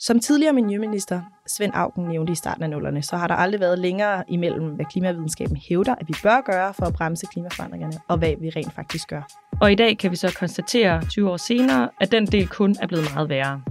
Som 0.00 0.20
tidligere 0.20 0.52
miljøminister 0.52 1.22
Svend 1.46 1.72
Augen 1.74 2.08
nævnte 2.08 2.32
i 2.32 2.36
starten 2.36 2.62
af 2.62 2.70
nullerne, 2.70 3.02
så 3.02 3.16
har 3.16 3.26
der 3.26 3.34
aldrig 3.34 3.60
været 3.60 3.78
længere 3.78 4.24
imellem, 4.28 4.66
hvad 4.66 4.84
klimavidenskaben 4.84 5.56
hævder, 5.68 5.94
at 5.94 6.08
vi 6.08 6.14
bør 6.22 6.40
gøre 6.40 6.74
for 6.74 6.86
at 6.86 6.94
bremse 6.94 7.26
klimaforandringerne, 7.26 8.00
og 8.08 8.18
hvad 8.18 8.34
vi 8.40 8.50
rent 8.50 8.72
faktisk 8.72 9.08
gør. 9.08 9.22
Og 9.60 9.72
i 9.72 9.74
dag 9.74 9.98
kan 9.98 10.10
vi 10.10 10.16
så 10.16 10.36
konstatere 10.38 11.04
20 11.04 11.30
år 11.30 11.36
senere, 11.36 11.90
at 12.00 12.12
den 12.12 12.26
del 12.26 12.48
kun 12.48 12.76
er 12.80 12.86
blevet 12.86 13.04
meget 13.14 13.28
værre. 13.28 13.62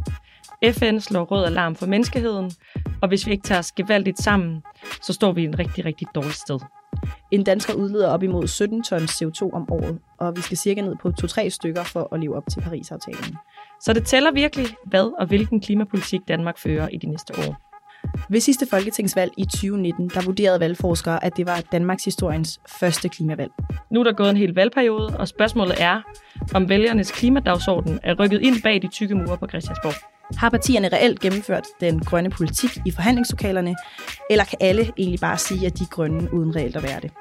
FN 0.74 1.00
slår 1.00 1.24
rød 1.24 1.46
alarm 1.46 1.76
for 1.76 1.86
menneskeheden, 1.86 2.52
og 3.02 3.08
hvis 3.08 3.28
vi 3.28 3.32
ikke 3.32 3.48
tager 3.48 3.60
os 3.60 3.72
gevaldigt 3.72 4.20
sammen, 4.20 4.64
så 5.02 5.14
står 5.14 5.32
vi 5.32 5.42
i 5.42 5.46
en 5.46 5.60
rigtig, 5.60 5.86
rigtig 5.86 6.08
dårlig 6.16 6.34
sted. 6.34 6.60
En 7.32 7.44
dansker 7.44 7.74
udleder 7.74 8.10
op 8.10 8.24
imod 8.24 8.48
17 8.48 8.84
tons 8.84 9.22
CO2 9.22 9.50
om 9.54 9.72
året, 9.72 10.00
og 10.18 10.36
vi 10.36 10.42
skal 10.42 10.58
cirka 10.58 10.82
ned 10.82 10.96
på 11.02 11.12
2-3 11.22 11.50
stykker 11.50 11.84
for 11.84 12.14
at 12.14 12.20
leve 12.20 12.36
op 12.36 12.44
til 12.52 12.62
Paris-aftalen. 12.62 13.38
Så 13.82 13.94
det 13.94 14.06
tæller 14.06 14.32
virkelig, 14.32 14.68
hvad 14.86 15.20
og 15.20 15.28
hvilken 15.28 15.62
klimapolitik 15.62 16.22
Danmark 16.28 16.58
fører 16.58 16.88
i 16.88 16.98
de 16.98 17.08
næste 17.08 17.34
år. 17.48 17.56
Ved 18.30 18.40
sidste 18.40 18.68
folketingsvalg 18.70 19.32
i 19.38 19.46
2019, 19.46 20.10
der 20.14 20.22
vurderede 20.26 20.60
valgforskere, 20.60 21.24
at 21.24 21.38
det 21.38 21.48
var 21.48 21.62
Danmarks 21.72 22.06
historiens 22.06 22.60
første 22.80 23.10
klimavalg. 23.10 23.52
Nu 23.92 24.00
er 24.00 24.04
der 24.04 24.14
gået 24.14 24.30
en 24.30 24.38
hel 24.38 24.54
valgperiode, 24.54 25.18
og 25.18 25.28
spørgsmålet 25.28 25.76
er, 25.82 26.02
om 26.56 26.70
vælgernes 26.70 27.12
klimadagsorden 27.12 28.00
er 28.04 28.14
rykket 28.20 28.42
ind 28.42 28.56
bag 28.64 28.82
de 28.82 28.88
tykke 28.88 29.16
mure 29.16 29.38
på 29.38 29.48
Christiansborg. 29.48 30.17
Har 30.36 30.50
partierne 30.50 30.88
reelt 30.88 31.20
gennemført 31.20 31.66
den 31.80 32.00
grønne 32.00 32.30
politik 32.30 32.70
i 32.86 32.92
forhandlingslokalerne, 32.92 33.76
eller 34.30 34.44
kan 34.44 34.58
alle 34.62 34.92
egentlig 34.98 35.20
bare 35.20 35.38
sige, 35.38 35.66
at 35.66 35.78
de 35.80 35.84
er 35.84 35.88
grønne 35.88 36.34
uden 36.34 36.56
reelt 36.56 36.76
at 36.76 36.84
være 36.84 37.00
det? 37.00 37.12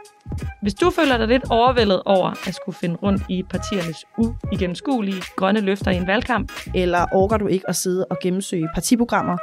Hvis 0.63 0.75
du 0.75 0.91
føler 0.91 1.19
dig 1.19 1.29
lidt 1.29 1.51
overvældet 1.51 2.03
over 2.03 2.49
at 2.49 2.55
skulle 2.55 2.79
finde 2.79 2.97
rundt 2.97 3.23
i 3.29 3.43
partiernes 3.43 4.05
uigennemskuelige 4.19 5.23
grønne 5.37 5.61
løfter 5.61 5.91
i 5.91 5.97
en 5.97 6.07
valgkamp, 6.07 6.53
eller 6.75 7.07
orker 7.13 7.37
du 7.37 7.47
ikke 7.47 7.69
at 7.69 7.77
sidde 7.77 8.07
og 8.11 8.19
gennemsøge 8.23 8.69
partiprogrammer, 8.75 9.37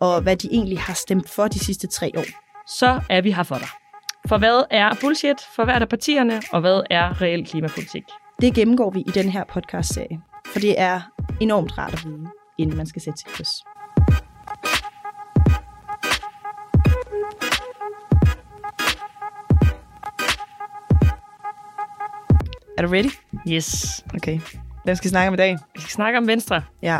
og 0.00 0.22
hvad 0.22 0.36
de 0.36 0.48
egentlig 0.52 0.80
har 0.80 0.94
stemt 0.94 1.30
for 1.30 1.48
de 1.48 1.58
sidste 1.58 1.86
tre 1.86 2.12
år, 2.16 2.24
så 2.66 3.00
er 3.10 3.20
vi 3.20 3.30
her 3.30 3.42
for 3.42 3.54
dig. 3.54 3.68
For 4.28 4.38
hvad 4.38 4.64
er 4.70 4.94
bullshit 5.00 5.40
for 5.56 5.64
hvert 5.64 5.82
af 5.82 5.88
partierne, 5.88 6.42
og 6.52 6.60
hvad 6.60 6.82
er 6.90 7.22
reel 7.22 7.46
klimapolitik? 7.46 8.02
Det 8.40 8.54
gennemgår 8.54 8.90
vi 8.90 9.00
i 9.00 9.10
den 9.14 9.28
her 9.28 9.44
podcast-serie, 9.52 10.20
for 10.46 10.58
det 10.58 10.80
er 10.80 11.00
enormt 11.40 11.78
rart 11.78 11.92
at 11.92 12.04
vide, 12.04 12.26
inden 12.58 12.76
man 12.76 12.86
skal 12.86 13.02
sætte 13.02 13.18
sit 13.18 13.26
kryds. 13.26 13.64
Er 22.78 22.82
du 22.82 22.88
ready? 22.88 23.10
Yes. 23.48 24.04
Okay. 24.14 24.40
Hvem 24.84 24.96
skal 24.96 25.10
snakke 25.10 25.28
om 25.28 25.34
i 25.34 25.36
dag? 25.36 25.56
Vi 25.74 25.80
skal 25.80 25.92
snakke 25.92 26.18
om 26.18 26.26
Venstre. 26.26 26.62
Ja. 26.82 26.98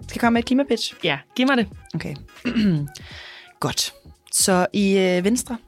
Skal 0.00 0.14
jeg 0.14 0.20
komme 0.20 0.34
med 0.34 0.42
et 0.42 0.46
klimapitch? 0.46 0.94
Ja, 1.04 1.18
giv 1.36 1.46
mig 1.46 1.56
det. 1.56 1.68
Okay. 1.94 2.14
Godt. 3.60 3.94
Så 4.32 4.66
i 4.72 4.98
øh, 4.98 5.24
Venstre, 5.24 5.58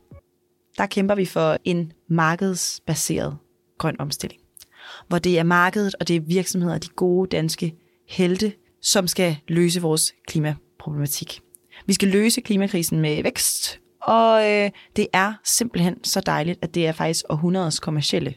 der 0.79 0.87
kæmper 0.87 1.15
vi 1.15 1.27
for 1.27 1.57
en 1.65 1.93
markedsbaseret 2.09 3.37
grøn 3.79 3.97
omstilling. 3.99 4.41
Hvor 5.09 5.19
det 5.19 5.39
er 5.39 5.43
markedet, 5.43 5.95
og 6.01 6.09
det 6.09 6.17
er 6.17 6.21
virksomheder, 6.21 6.79
de 6.79 6.89
gode 6.89 7.37
danske 7.37 7.75
helte, 8.09 8.53
som 8.85 9.07
skal 9.07 9.37
løse 9.49 9.83
vores 9.83 10.15
klimaproblematik. 10.27 11.41
Vi 11.87 11.93
skal 11.93 12.09
løse 12.09 12.41
klimakrisen 12.41 13.01
med 13.01 13.23
vækst, 13.23 13.81
og 14.03 14.51
øh, 14.51 14.71
det 14.97 15.07
er 15.13 15.33
simpelthen 15.45 16.05
så 16.05 16.21
dejligt, 16.21 16.59
at 16.63 16.75
det 16.75 16.87
er 16.87 16.93
faktisk 16.93 17.25
århundredets 17.29 17.81
kommercielle 17.81 18.35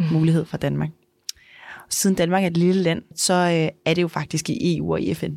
mm. 0.00 0.06
mulighed 0.12 0.44
for 0.44 0.56
Danmark. 0.56 0.90
Siden 1.90 2.16
Danmark 2.16 2.42
er 2.42 2.46
et 2.46 2.56
lille 2.56 2.82
land, 2.82 3.02
så 3.14 3.34
øh, 3.34 3.68
er 3.84 3.94
det 3.94 4.02
jo 4.02 4.08
faktisk 4.08 4.50
i 4.50 4.76
EU 4.76 4.92
og 4.92 5.00
i 5.00 5.14
FN, 5.14 5.30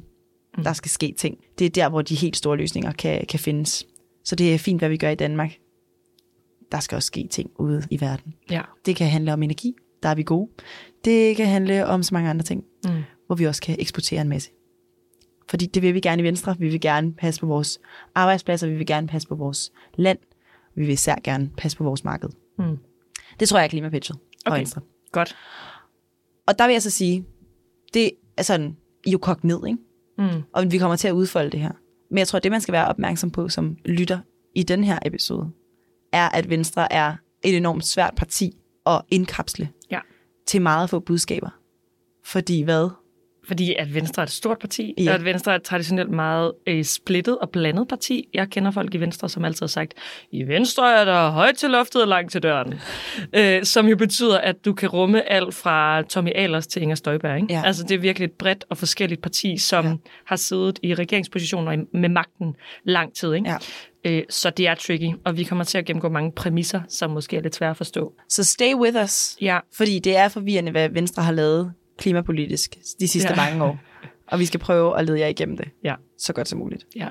mm. 0.57 0.63
der 0.63 0.73
skal 0.73 0.91
ske 0.91 1.13
ting. 1.17 1.37
Det 1.59 1.65
er 1.65 1.69
der, 1.69 1.89
hvor 1.89 2.01
de 2.01 2.15
helt 2.15 2.37
store 2.37 2.57
løsninger 2.57 2.91
kan, 2.91 3.25
kan 3.29 3.39
findes. 3.39 3.85
Så 4.25 4.35
det 4.35 4.53
er 4.53 4.57
fint, 4.57 4.81
hvad 4.81 4.89
vi 4.89 4.97
gør 4.97 5.09
i 5.09 5.15
Danmark. 5.15 5.51
Der 6.71 6.79
skal 6.79 6.95
også 6.95 7.07
ske 7.07 7.27
ting 7.31 7.49
ude 7.59 7.83
i 7.91 8.01
verden. 8.01 8.33
Ja. 8.51 8.61
Det 8.85 8.95
kan 8.95 9.07
handle 9.07 9.33
om 9.33 9.43
energi, 9.43 9.73
der 10.03 10.09
er 10.09 10.15
vi 10.15 10.23
gode. 10.23 10.49
Det 11.05 11.35
kan 11.35 11.47
handle 11.47 11.85
om 11.85 12.03
så 12.03 12.13
mange 12.13 12.29
andre 12.29 12.43
ting, 12.43 12.63
mm. 12.85 13.03
Hvor 13.27 13.35
vi 13.35 13.45
også 13.45 13.61
kan 13.61 13.75
eksportere 13.79 14.21
en 14.21 14.29
masse. 14.29 14.51
Fordi 15.49 15.65
det 15.65 15.81
vil 15.81 15.93
vi 15.93 15.99
gerne 15.99 16.21
i 16.21 16.25
Venstre. 16.25 16.55
Vi 16.59 16.69
vil 16.69 16.81
gerne 16.81 17.13
passe 17.13 17.41
på 17.41 17.47
vores 17.47 17.79
arbejdspladser, 18.15 18.67
vi 18.67 18.75
vil 18.75 18.85
gerne 18.85 19.07
passe 19.07 19.27
på 19.27 19.35
vores 19.35 19.71
land, 19.95 20.17
vi 20.75 20.85
vil 20.85 20.93
især 20.93 21.15
gerne 21.23 21.49
passe 21.57 21.77
på 21.77 21.83
vores 21.83 22.03
marked. 22.03 22.29
Mm. 22.59 22.77
Det 23.39 23.49
tror 23.49 23.57
jeg 23.57 23.65
er 23.65 23.69
klimapitchet 23.69 24.17
okay. 24.45 24.57
Venstre. 24.57 24.81
Godt. 25.11 25.35
Og 26.47 26.59
der 26.59 26.65
vil 26.65 26.73
jeg 26.73 26.81
så 26.81 26.89
sige, 26.89 27.25
det 27.93 28.11
er 28.37 28.43
sådan, 28.43 28.77
I 29.05 29.09
er 29.09 29.11
jo 29.11 29.17
kogt 29.17 29.43
ned, 29.43 29.59
ikke? 29.67 29.79
Mm. 30.17 30.43
Og 30.53 30.71
vi 30.71 30.77
kommer 30.77 30.95
til 30.95 31.07
at 31.07 31.11
udfolde 31.11 31.49
det 31.49 31.59
her. 31.59 31.71
Men 32.09 32.17
jeg 32.17 32.27
tror, 32.27 32.39
det 32.39 32.51
man 32.51 32.61
skal 32.61 32.71
være 32.71 32.87
opmærksom 32.87 33.31
på 33.31 33.49
som 33.49 33.77
lytter 33.85 34.19
i 34.55 34.63
den 34.63 34.83
her 34.83 34.99
episode, 35.05 35.49
er, 36.11 36.29
at 36.29 36.49
Venstre 36.49 36.93
er 36.93 37.15
et 37.43 37.57
enormt 37.57 37.85
svært 37.85 38.13
parti 38.17 38.57
at 38.85 39.01
indkapsle 39.09 39.69
ja. 39.91 39.99
til 40.45 40.61
meget 40.61 40.89
få 40.89 40.99
budskaber. 40.99 41.49
Fordi 42.23 42.61
hvad? 42.61 42.89
Fordi 43.47 43.75
at 43.79 43.93
Venstre 43.93 44.21
er 44.21 44.25
et 44.25 44.31
stort 44.31 44.59
parti, 44.59 44.93
ja. 44.97 45.09
og 45.09 45.15
at 45.15 45.25
Venstre 45.25 45.51
er 45.51 45.55
et 45.55 45.63
traditionelt 45.63 46.09
meget 46.09 46.51
øh, 46.67 46.83
splittet 46.83 47.37
og 47.37 47.49
blandet 47.49 47.87
parti. 47.87 48.27
Jeg 48.33 48.49
kender 48.49 48.71
folk 48.71 48.93
i 48.93 48.97
Venstre, 48.97 49.29
som 49.29 49.45
altid 49.45 49.59
har 49.59 49.67
sagt, 49.67 49.93
i 50.31 50.43
Venstre 50.43 50.99
er 51.01 51.05
der 51.05 51.29
højt 51.29 51.55
til 51.55 51.69
loftet 51.69 52.01
og 52.01 52.07
langt 52.07 52.31
til 52.31 52.43
døren. 52.43 52.73
øh, 53.33 53.63
som 53.63 53.87
jo 53.87 53.97
betyder, 53.97 54.37
at 54.37 54.65
du 54.65 54.73
kan 54.73 54.89
rumme 54.89 55.31
alt 55.31 55.55
fra 55.55 56.01
Tommy 56.01 56.31
Ahlers 56.35 56.67
til 56.67 56.81
Inger 56.81 56.95
Støjberg. 56.95 57.35
Ikke? 57.35 57.53
Ja. 57.53 57.61
Altså 57.65 57.83
det 57.83 57.95
er 57.95 57.99
virkelig 57.99 58.25
et 58.25 58.31
bredt 58.31 58.65
og 58.69 58.77
forskelligt 58.77 59.21
parti, 59.21 59.57
som 59.57 59.85
ja. 59.85 59.93
har 60.25 60.35
siddet 60.35 60.79
i 60.83 60.93
regeringspositioner 60.93 61.83
med 61.93 62.09
magten 62.09 62.55
lang 62.83 63.13
tid. 63.13 63.33
Ikke? 63.33 63.49
Ja. 63.49 63.57
Øh, 64.05 64.23
så 64.29 64.49
det 64.49 64.67
er 64.67 64.75
tricky, 64.75 65.11
og 65.25 65.37
vi 65.37 65.43
kommer 65.43 65.63
til 65.63 65.77
at 65.77 65.85
gennemgå 65.85 66.09
mange 66.09 66.31
præmisser, 66.31 66.81
som 66.89 67.11
måske 67.11 67.37
er 67.37 67.41
lidt 67.41 67.55
svære 67.55 67.69
at 67.69 67.77
forstå. 67.77 68.13
Så 68.29 68.43
stay 68.43 68.73
with 68.73 69.03
us, 69.03 69.37
ja. 69.41 69.59
fordi 69.77 69.99
det 69.99 70.17
er 70.17 70.27
forvirrende, 70.27 70.71
hvad 70.71 70.89
Venstre 70.89 71.23
har 71.23 71.31
lavet 71.31 71.73
klimapolitisk 71.97 72.77
de 72.99 73.07
sidste 73.07 73.29
ja. 73.29 73.35
mange 73.35 73.63
år. 73.63 73.79
Og 74.31 74.39
vi 74.39 74.45
skal 74.45 74.59
prøve 74.59 74.99
at 74.99 75.05
lede 75.05 75.19
jer 75.19 75.27
igennem 75.27 75.57
det 75.57 75.67
ja. 75.83 75.95
så 76.17 76.33
godt 76.33 76.47
som 76.47 76.59
muligt. 76.59 76.85
Ja. 76.95 77.09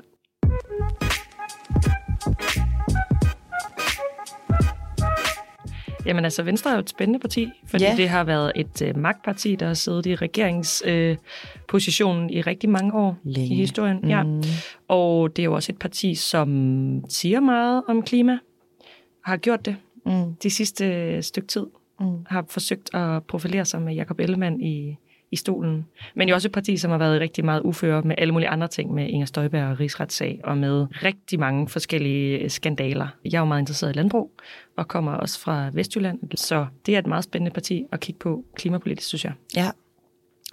Jamen 6.07 6.23
altså, 6.23 6.43
Venstre 6.43 6.71
er 6.71 6.75
jo 6.75 6.79
et 6.79 6.89
spændende 6.89 7.19
parti, 7.19 7.49
fordi 7.67 7.83
ja. 7.83 7.93
det 7.97 8.09
har 8.09 8.23
været 8.23 8.51
et 8.55 8.81
øh, 8.81 8.97
magtparti, 8.97 9.55
der 9.55 9.67
har 9.67 9.73
siddet 9.73 10.05
i 10.05 10.15
regeringspositionen 10.15 12.23
øh, 12.23 12.35
i 12.35 12.41
rigtig 12.41 12.69
mange 12.69 12.93
år 12.93 13.17
Længe. 13.23 13.55
i 13.55 13.57
historien. 13.57 13.99
Mm. 14.03 14.09
Ja. 14.09 14.23
Og 14.87 15.35
det 15.35 15.41
er 15.41 15.45
jo 15.45 15.53
også 15.53 15.71
et 15.71 15.79
parti, 15.79 16.15
som 16.15 17.03
siger 17.09 17.39
meget 17.39 17.83
om 17.87 18.01
klima, 18.01 18.37
har 19.23 19.37
gjort 19.37 19.65
det 19.65 19.75
mm. 20.05 20.35
de 20.43 20.49
sidste 20.49 21.21
stykke 21.21 21.47
tid 21.47 21.65
mm. 21.99 22.25
har 22.25 22.45
forsøgt 22.49 22.95
at 22.95 23.23
profilere 23.23 23.65
sig 23.65 23.81
med 23.81 23.93
Jakob 23.93 24.19
Ellemann 24.19 24.61
i, 24.61 24.97
i 25.31 25.35
stolen. 25.35 25.85
Men 26.15 26.29
jo 26.29 26.35
også 26.35 26.47
et 26.47 26.51
parti, 26.51 26.77
som 26.77 26.91
har 26.91 26.97
været 26.97 27.21
rigtig 27.21 27.45
meget 27.45 27.61
uføre 27.61 28.01
med 28.01 28.15
alle 28.17 28.33
mulige 28.33 28.49
andre 28.49 28.67
ting, 28.67 28.93
med 28.93 29.07
Inger 29.07 29.25
Støjberg 29.25 29.71
og 29.71 29.79
rigsretssag, 29.79 30.41
og 30.43 30.57
med 30.57 30.87
rigtig 31.03 31.39
mange 31.39 31.69
forskellige 31.69 32.49
skandaler. 32.49 33.07
Jeg 33.25 33.33
er 33.33 33.39
jo 33.39 33.45
meget 33.45 33.61
interesseret 33.61 33.95
i 33.95 33.97
landbrug, 33.97 34.31
og 34.77 34.87
kommer 34.87 35.11
også 35.11 35.39
fra 35.39 35.69
Vestjylland, 35.73 36.19
så 36.35 36.65
det 36.85 36.95
er 36.95 36.99
et 36.99 37.07
meget 37.07 37.23
spændende 37.23 37.53
parti 37.53 37.85
at 37.91 37.99
kigge 37.99 38.19
på 38.19 38.43
klimapolitisk, 38.55 39.07
synes 39.07 39.25
jeg. 39.25 39.33
Ja. 39.55 39.71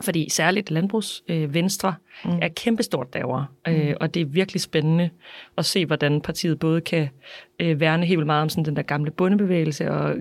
Fordi 0.02 0.28
særligt 0.30 0.70
landbrugs 0.70 1.22
øh, 1.28 1.54
venstre 1.54 1.94
mm. 2.24 2.38
er 2.42 2.48
kæmpestort 2.48 3.14
derovre, 3.14 3.46
øh, 3.68 3.88
mm. 3.88 3.94
og 4.00 4.14
det 4.14 4.20
er 4.20 4.26
virkelig 4.26 4.60
spændende 4.60 5.10
at 5.58 5.64
se, 5.64 5.86
hvordan 5.86 6.20
partiet 6.20 6.58
både 6.58 6.80
kan 6.80 7.08
øh, 7.60 7.80
værne 7.80 8.06
helt 8.06 8.18
vildt 8.18 8.26
meget 8.26 8.42
om 8.42 8.48
sådan 8.48 8.64
den 8.64 8.76
der 8.76 8.82
gamle 8.82 9.10
bundebevægelse 9.10 9.90
og 9.90 10.16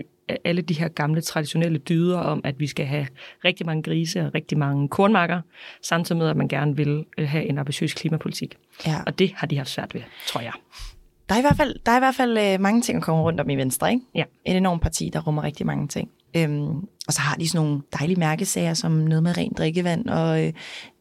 alle 0.46 0.62
de 0.62 0.74
her 0.74 0.88
gamle 0.88 1.22
traditionelle 1.22 1.78
dyder 1.78 2.18
om, 2.18 2.42
at 2.44 2.60
vi 2.60 2.68
skal 2.68 2.86
have 2.86 3.08
rigtig 3.46 3.66
mange 3.66 3.84
grise 3.84 4.26
og 4.26 4.34
rigtig 4.36 4.58
mange 4.58 4.90
kornmarker, 4.90 5.42
samtidig 5.82 6.20
med, 6.20 6.30
at 6.30 6.38
man 6.38 6.48
gerne 6.48 6.76
vil 6.76 7.06
øh, 7.18 7.28
have 7.28 7.46
en 7.46 7.58
ambitiøs 7.58 7.94
klimapolitik. 7.94 8.56
Ja. 8.88 8.96
Og 9.06 9.20
det 9.20 9.34
har 9.36 9.48
de 9.48 9.58
haft 9.58 9.70
svært 9.70 9.94
ved, 9.94 10.02
tror 10.28 10.42
jeg. 10.42 10.54
Der 11.30 11.36
er 11.36 11.40
i 11.40 11.42
hvert 11.42 11.58
fald, 11.58 11.76
der 11.86 11.92
er 11.92 11.96
i 11.96 12.00
hvert 12.00 12.16
fald 12.16 12.38
øh, 12.38 12.62
mange 12.62 12.82
ting 12.82 12.98
at 12.98 13.04
komme 13.04 13.22
rundt 13.22 13.40
om 13.40 13.50
i 13.50 13.56
Venstre, 13.56 13.92
ikke? 13.92 14.06
Ja. 14.16 14.24
Et 14.46 14.58
enormt 14.58 14.82
parti, 14.82 15.10
der 15.14 15.20
rummer 15.22 15.44
rigtig 15.44 15.66
mange 15.66 15.88
ting. 15.88 16.10
Øhm, 16.38 16.76
og 17.08 17.14
så 17.14 17.22
har 17.22 17.36
de 17.36 17.50
sådan 17.50 17.66
nogle 17.66 17.82
dejlige 18.00 18.20
mærkesager, 18.20 18.74
som 18.74 18.92
noget 18.92 19.24
med 19.24 19.38
rent 19.38 19.58
drikkevand, 19.58 20.10
og 20.10 20.46
øh, 20.46 20.54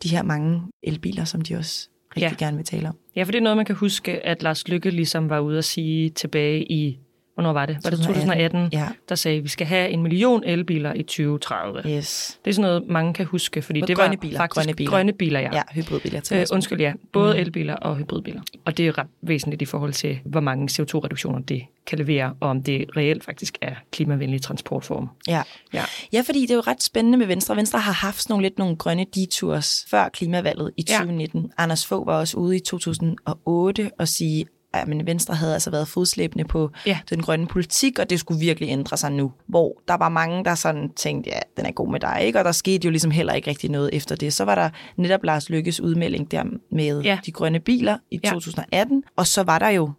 de 0.03 0.09
her 0.09 0.23
mange 0.23 0.63
elbiler, 0.83 1.25
som 1.25 1.41
de 1.41 1.57
også 1.57 1.89
rigtig 2.17 2.41
ja. 2.41 2.45
gerne 2.45 2.57
vil 2.57 2.67
tale 2.67 2.89
om. 2.89 2.99
Ja, 3.17 3.23
for 3.23 3.33
det 3.33 3.39
er 3.39 3.43
noget, 3.43 3.57
man 3.57 3.67
kan 3.67 3.75
huske, 3.75 4.27
at 4.27 4.43
Lars 4.43 4.69
Lykke 4.69 4.91
ligesom 4.91 5.31
var 5.31 5.41
ude 5.41 5.59
at 5.59 5.65
sige 5.65 6.11
tilbage 6.11 6.73
i 6.73 6.99
hvornår 7.35 7.53
var 7.53 7.67
det? 7.67 7.79
Var 7.85 7.91
det 7.91 7.99
2018? 7.99 8.69
Ja. 8.73 8.89
Der 9.09 9.15
sagde, 9.15 9.39
at 9.39 9.45
vi 9.45 9.49
skal 9.49 9.67
have 9.67 9.91
en 9.91 10.03
million 10.03 10.45
elbiler 10.45 10.93
i 10.95 11.03
2030. 11.03 11.83
Yes. 11.97 12.39
Det 12.45 12.51
er 12.51 12.55
sådan 12.55 12.69
noget, 12.71 12.89
mange 12.89 13.15
kan 13.15 13.27
huske, 13.27 13.63
fordi 13.63 13.83
Og 13.83 13.89
det 13.89 13.97
grønne 13.97 14.17
var 14.17 14.21
biler, 14.21 14.37
faktisk 14.39 14.55
grønne 14.67 14.75
biler. 14.75 14.91
grønne 14.91 15.13
biler 15.13 15.41
ja. 15.41 15.51
Ja, 15.53 15.63
hybridbiler 15.73 16.21
til 16.21 16.37
Øh, 16.37 16.47
undskyld, 16.53 16.81
ja. 16.81 16.93
Både 17.13 17.35
mm. 17.35 17.41
elbiler 17.41 17.75
og 17.75 17.97
hybridbiler. 17.97 18.41
Og 18.65 18.77
det 18.77 18.87
er 18.89 18.99
ret 18.99 19.07
væsentligt 19.23 19.63
i 19.63 19.65
forhold 19.65 19.93
til, 19.93 20.19
hvor 20.25 20.41
mange 20.41 20.69
CO2-reduktioner 20.73 21.39
det 21.39 21.63
kan 21.87 21.99
levere, 21.99 22.35
og 22.41 22.49
om 22.51 22.63
det 22.63 22.85
reelt 22.97 23.25
faktisk 23.25 23.59
er 23.61 23.75
klimavenlig 23.91 24.43
transportform. 24.43 25.09
Ja. 25.29 25.43
Ja. 25.75 25.83
ja, 26.13 26.23
fordi 26.27 26.41
det 26.43 26.51
er 26.51 26.55
jo 26.55 26.61
ret 26.67 26.83
spændende 26.83 27.19
med 27.19 27.27
Venstre. 27.27 27.57
Venstre 27.57 27.79
har 27.79 27.93
haft 27.93 28.23
sådan 28.23 28.33
nogle 28.33 28.43
lidt 28.45 28.59
nogle 28.59 28.77
grønne 28.77 29.07
detours 29.15 29.87
før 29.91 30.09
klimavalget 30.09 30.71
i 30.77 30.85
Ja. 30.89 30.95
2019. 30.95 31.53
Anders 31.59 31.87
Fogh 31.87 32.07
var 32.07 32.19
også 32.19 32.37
ude 32.37 32.57
i 32.57 32.61
2008 32.61 33.91
og 33.99 34.09
sige, 34.09 34.47
at 34.73 34.89
men 34.89 35.07
Venstre 35.07 35.35
havde 35.35 35.53
altså 35.55 35.71
været 35.71 35.89
fodslæbende 35.89 36.45
på 36.45 36.71
Ja. 36.87 36.99
den 37.11 37.23
grønne 37.23 37.47
politik, 37.47 37.99
og 37.99 38.11
det 38.11 38.21
skulle 38.21 38.41
virkelig 38.41 38.69
ændre 38.69 38.97
sig 38.97 39.13
nu. 39.13 39.33
Hvor 39.47 39.83
der 39.89 39.95
var 39.95 40.09
mange, 40.09 40.45
der 40.45 40.55
sådan 40.55 40.91
tænkte, 40.97 41.31
ja, 41.31 41.39
den 41.57 41.67
er 41.67 41.71
god 41.73 41.91
med 41.93 42.01
dig, 42.01 42.19
ikke? 42.23 42.39
Og 42.39 42.45
der 42.45 42.53
skete 42.53 42.85
jo 42.85 42.91
ligesom 42.91 43.11
heller 43.11 43.33
ikke 43.33 43.51
rigtig 43.51 43.71
noget 43.71 43.91
efter 43.93 44.17
det. 44.17 44.33
Så 44.33 44.45
var 44.45 44.55
der 44.55 44.71
netop 44.97 45.25
Lars 45.25 45.51
Lykkes 45.51 45.81
udmelding 45.81 46.31
der 46.31 46.45
med 46.71 47.03
Ja. 47.03 47.19
de 47.27 47.33
grønne 47.33 47.61
biler 47.61 47.99
i 48.11 48.21
Ja. 48.25 48.31
2018, 48.31 49.03
og 49.17 49.27
så 49.27 49.43
var 49.43 49.59
der 49.59 49.69
jo 49.69 49.91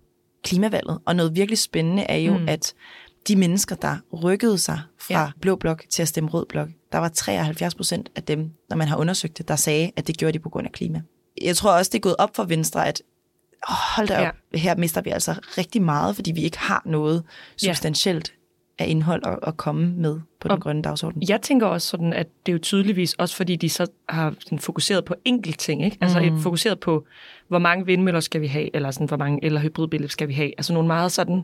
klimavalget. 0.44 1.00
Og 1.06 1.16
noget 1.16 1.36
virkelig 1.36 1.58
spændende 1.58 2.04
er 2.04 2.18
jo, 2.18 2.38
mm. 2.38 2.50
at 2.50 2.74
de 3.28 3.36
mennesker, 3.36 3.76
der 3.76 3.96
rykkede 4.24 4.58
sig 4.58 4.80
fra 5.00 5.22
Ja. 5.22 5.28
blå 5.42 5.56
blok 5.56 5.84
til 5.90 6.02
at 6.02 6.08
stemme 6.08 6.30
rød 6.30 6.46
blok, 6.50 6.68
der 6.92 6.98
var 6.98 7.08
73 7.10 7.76
procent 7.76 8.10
af 8.16 8.24
dem, 8.24 8.50
når 8.70 8.78
man 8.78 8.88
har 8.88 8.98
undersøgt 8.98 9.38
det, 9.38 9.48
der 9.48 9.56
sagde, 9.56 9.92
at 9.96 10.08
det 10.08 10.18
gjorde 10.18 10.34
de 10.34 10.40
på 10.40 10.50
grund 10.50 10.68
af 10.68 10.72
klima. 10.72 11.02
Jeg 11.42 11.56
tror 11.58 11.72
også, 11.72 11.90
det 11.90 11.98
er 11.98 12.02
gået 12.02 12.16
op 12.20 12.36
for 12.36 12.44
Venstre, 12.44 12.88
at 12.88 13.02
hold 13.68 14.08
da 14.08 14.28
op, 14.28 14.36
ja. 14.54 14.58
her 14.58 14.76
mister 14.76 15.02
vi 15.02 15.10
altså 15.10 15.36
rigtig 15.58 15.82
meget, 15.82 16.16
fordi 16.16 16.32
vi 16.32 16.42
ikke 16.42 16.60
har 16.60 16.82
noget 16.86 17.24
substantielt 17.58 18.34
af 18.80 18.86
indhold 18.88 19.22
at, 19.26 19.40
at 19.44 19.58
komme 19.58 19.94
med 19.96 20.20
på 20.44 20.48
den 20.48 20.52
Og- 20.58 20.62
grønne 20.62 20.82
dagsorden. 20.82 21.24
Jeg 21.30 21.42
tænker 21.42 21.68
også 21.68 21.88
sådan, 21.88 22.14
at 22.14 22.28
det 22.46 22.52
er 22.52 22.54
jo 22.54 22.60
tydeligvis 22.60 23.14
også 23.14 23.36
fordi, 23.36 23.56
de 23.56 23.70
så 23.70 23.88
har 24.10 24.34
sådan 24.40 24.60
fokuseret 24.60 25.06
på 25.06 25.16
enkelt 25.26 25.60
ting, 25.60 25.86
ikke? 25.86 25.98
Altså 26.02 26.20
mm. 26.22 26.40
fokuseret 26.40 26.80
på, 26.80 27.06
hvor 27.48 27.60
mange 27.60 27.86
vindmøller 27.86 28.20
skal 28.20 28.42
vi 28.42 28.48
have, 28.48 28.76
eller 28.76 28.92
sådan, 28.92 29.08
hvor 29.08 29.18
mange 29.18 29.40
eller 29.46 29.62
hybridbiler 29.62 30.08
skal 30.08 30.28
vi 30.28 30.34
have. 30.34 30.52
Altså 30.58 30.74
nogle 30.74 30.88
meget 30.88 31.12
sådan 31.12 31.44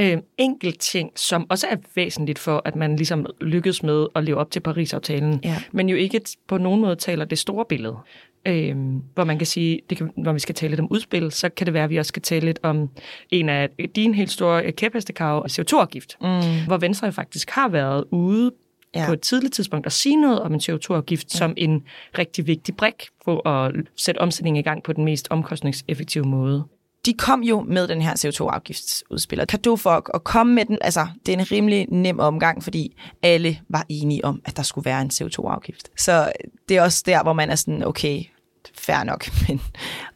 øh, 0.00 0.16
enkelt 0.38 0.80
ting, 0.80 1.10
som 1.16 1.46
også 1.50 1.66
er 1.70 1.76
væsentligt 1.94 2.38
for, 2.38 2.62
at 2.64 2.76
man 2.76 2.96
ligesom 2.96 3.26
lykkes 3.40 3.82
med 3.82 4.06
at 4.14 4.24
leve 4.24 4.36
op 4.36 4.50
til 4.50 4.60
Paris-aftalen, 4.60 5.40
Ja. 5.44 5.56
men 5.72 5.88
jo 5.88 5.96
ikke 5.96 6.20
på 6.48 6.58
nogen 6.58 6.80
måde 6.80 6.96
taler 6.96 7.24
det 7.24 7.38
store 7.38 7.64
billede. 7.68 7.96
Øh, 8.48 8.76
hvor 9.14 9.24
man 9.24 9.38
kan 9.38 9.46
sige, 9.46 9.80
det 9.90 9.98
kan, 9.98 10.10
når 10.16 10.32
vi 10.32 10.38
skal 10.38 10.54
tale 10.54 10.70
lidt 10.70 10.80
om 10.80 10.86
udspil, 10.90 11.32
så 11.32 11.48
kan 11.48 11.66
det 11.66 11.74
være, 11.74 11.84
at 11.84 11.90
vi 11.90 11.96
også 11.96 12.08
skal 12.08 12.22
tale 12.22 12.46
lidt 12.46 12.58
om 12.62 12.88
en 13.30 13.48
af 13.48 13.68
dine 13.96 14.14
helt 14.14 14.30
store 14.30 14.72
kæphestekrav, 14.72 15.46
CO2-afgift, 15.50 16.16
mm. 16.20 16.26
hvor 16.66 16.76
Venstre 16.76 17.12
faktisk 17.12 17.50
har 17.50 17.68
været 17.68 18.04
ude 18.10 18.35
Ja. 18.94 19.00
ja. 19.00 19.06
på 19.06 19.12
et 19.12 19.20
tidligt 19.20 19.54
tidspunkt 19.54 19.86
at 19.86 19.92
sige 19.92 20.16
noget 20.16 20.40
om 20.40 20.54
en 20.54 20.60
CO2-afgift 20.60 21.34
ja. 21.34 21.38
som 21.38 21.54
en 21.56 21.82
rigtig 22.18 22.46
vigtig 22.46 22.76
brik 22.76 23.08
på 23.24 23.38
at 23.38 23.72
sætte 23.96 24.18
omsætningen 24.18 24.60
i 24.60 24.62
gang 24.62 24.82
på 24.82 24.92
den 24.92 25.04
mest 25.04 25.28
omkostningseffektive 25.30 26.24
måde. 26.24 26.64
de 27.06 27.12
kom 27.12 27.42
jo 27.42 27.60
med 27.60 27.88
den 27.88 28.02
her 28.02 28.12
CO2-afgiftsudspil. 28.12 29.40
Og 29.40 29.46
kado 29.46 29.76
for 29.76 30.14
at 30.14 30.24
komme 30.24 30.54
med 30.54 30.64
den, 30.64 30.78
altså 30.80 31.06
det 31.26 31.34
er 31.34 31.38
en 31.38 31.52
rimelig 31.52 31.86
nem 31.90 32.18
omgang, 32.18 32.62
fordi 32.62 32.96
alle 33.22 33.58
var 33.68 33.86
enige 33.88 34.24
om, 34.24 34.42
at 34.44 34.56
der 34.56 34.62
skulle 34.62 34.84
være 34.84 35.02
en 35.02 35.10
CO2-afgift. 35.12 35.88
Så 35.98 36.32
det 36.68 36.76
er 36.76 36.82
også 36.82 37.02
der, 37.06 37.22
hvor 37.22 37.32
man 37.32 37.50
er 37.50 37.54
sådan, 37.54 37.84
okay, 37.84 38.24
fair 38.74 39.04
nok, 39.04 39.28
men 39.48 39.60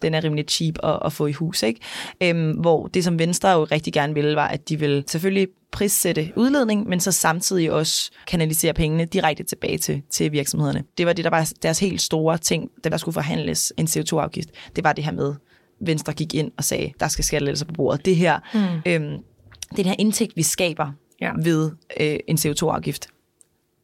den 0.03 0.15
er 0.15 0.25
rimelig 0.25 0.45
cheap 0.49 0.75
at, 0.83 0.99
at 1.05 1.13
få 1.13 1.27
i 1.27 1.33
hus, 1.33 1.63
ikke? 1.63 1.81
Øhm, 2.23 2.51
hvor 2.51 2.87
det, 2.87 3.05
som 3.05 3.19
Venstre 3.19 3.51
jo 3.51 3.65
rigtig 3.65 3.93
gerne 3.93 4.15
ville, 4.15 4.37
var, 4.37 4.49
at 4.49 4.69
de 4.69 4.79
ville 4.79 5.05
selvfølgelig 5.07 5.49
prissætte 5.73 6.33
udledning, 6.37 6.89
men 6.89 7.01
så 7.01 7.13
samtidig 7.13 7.73
også 7.73 8.11
kanalisere 8.27 8.75
pengene 8.75 9.05
direkte 9.05 9.45
tilbage 9.45 9.79
til, 9.79 10.03
til 10.11 10.33
virksomhederne. 10.33 10.85
Det 10.99 11.07
var 11.07 11.13
det, 11.13 11.25
der 11.25 11.31
var 11.31 11.53
deres 11.63 11.81
helt 11.81 12.03
store 12.03 12.39
ting, 12.39 12.71
da 12.85 12.89
der 12.89 12.97
skulle 12.97 13.13
forhandles 13.13 13.73
en 13.77 13.87
CO2-afgift. 13.87 14.49
Det 14.77 14.85
var 14.85 14.93
det 14.93 15.05
her 15.05 15.13
med, 15.13 15.35
Venstre 15.81 16.13
gik 16.13 16.35
ind 16.35 16.53
og 16.57 16.65
sagde, 16.65 16.93
der 17.01 17.09
skal 17.09 17.25
skattelettelser 17.25 17.67
på 17.67 17.73
bordet. 17.73 18.05
Det 18.05 18.17
her, 18.17 18.39
mm. 18.55 18.93
øhm, 18.93 19.19
den 19.77 19.85
her 19.85 19.95
indtægt, 19.99 20.37
vi 20.37 20.43
skaber 20.43 20.93
ja. 21.21 21.33
ved 21.43 21.71
øh, 22.01 22.19
en 22.29 22.37
CO2-afgift, 22.37 23.09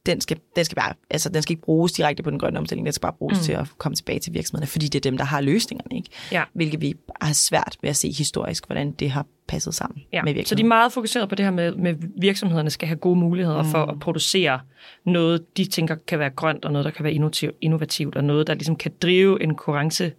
den 0.07 0.21
skal, 0.21 0.39
den, 0.57 0.65
skal 0.65 0.77
bare, 0.77 0.93
altså, 1.11 1.29
den 1.29 1.43
skal 1.43 1.53
ikke 1.53 1.63
bruges 1.63 1.93
direkte 1.93 2.23
på 2.23 2.31
den 2.31 2.39
grønne 2.39 2.59
omstilling, 2.59 2.87
den 2.87 2.93
skal 2.93 3.03
bare 3.03 3.13
bruges 3.13 3.39
mm. 3.39 3.43
til 3.43 3.53
at 3.53 3.69
komme 3.79 3.97
tilbage 3.97 4.19
til 4.19 4.35
virksomhederne, 4.35 4.67
fordi 4.67 4.87
det 4.87 4.95
er 4.99 5.11
dem, 5.11 5.17
der 5.17 5.25
har 5.25 5.41
løsningerne. 5.41 5.97
Ikke? 5.97 6.11
Ja. 6.33 6.43
Hvilket 6.53 6.81
vi 6.81 6.95
har 7.21 7.33
svært 7.33 7.77
ved 7.83 7.91
at 7.91 7.97
se 7.97 8.13
historisk, 8.13 8.67
hvordan 8.67 8.93
det 8.93 9.11
har 9.11 9.27
passet 9.49 9.75
sammen 9.75 10.03
Ja. 10.13 10.23
med 10.23 10.45
Så 10.45 10.55
de 10.55 10.63
er 10.63 10.67
meget 10.67 10.93
fokuseret 10.93 11.29
på 11.29 11.35
det 11.35 11.45
her 11.45 11.53
med, 11.53 11.75
med 11.75 11.95
virksomhederne 12.21 12.71
skal 12.71 12.89
have 12.89 12.97
gode 12.97 13.19
muligheder 13.19 13.63
mm. 13.63 13.69
for 13.69 13.79
at 13.79 14.01
producere 14.01 14.61
noget, 15.05 15.57
de 15.57 15.65
tænker 15.65 15.97
kan 16.07 16.19
være 16.19 16.31
grønt, 16.31 16.65
og 16.65 16.73
noget, 16.73 16.85
der 16.85 16.91
kan 16.91 17.05
være 17.05 17.13
innovativ- 17.13 17.57
innovativt, 17.61 18.17
og 18.17 18.25
noget, 18.25 18.47
der 18.47 18.55
ligesom 18.55 18.77
kan 18.77 18.93
drive 19.03 19.43
en 19.43 19.49
konkurrence, 19.49 20.13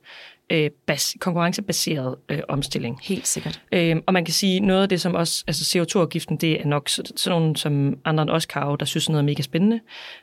øh, 0.49 0.69
bas, 0.85 1.15
konkurrencebaseret 1.19 2.15
øh, 2.29 2.39
omstilling. 2.47 2.99
Helt 3.03 3.27
sikkert. 3.27 3.61
Øhm, 3.71 4.01
og 4.07 4.13
man 4.13 4.25
kan 4.25 4.33
sige, 4.33 4.59
noget 4.59 4.81
af 4.81 4.89
det 4.89 5.01
som 5.01 5.15
også, 5.15 5.43
altså 5.47 5.79
CO2-afgiften, 5.79 6.37
det 6.37 6.61
er 6.61 6.65
nok 6.65 6.89
så- 6.89 7.03
sådan 7.15 7.41
nogle 7.41 7.57
som 7.57 7.97
andre 8.05 8.21
end 8.21 8.29
os, 8.31 8.45
Karo, 8.45 8.75
der 8.75 8.85
synes 8.85 9.09
noget 9.09 9.19
er 9.21 9.25
mega 9.25 9.41
spændende, 9.41 9.79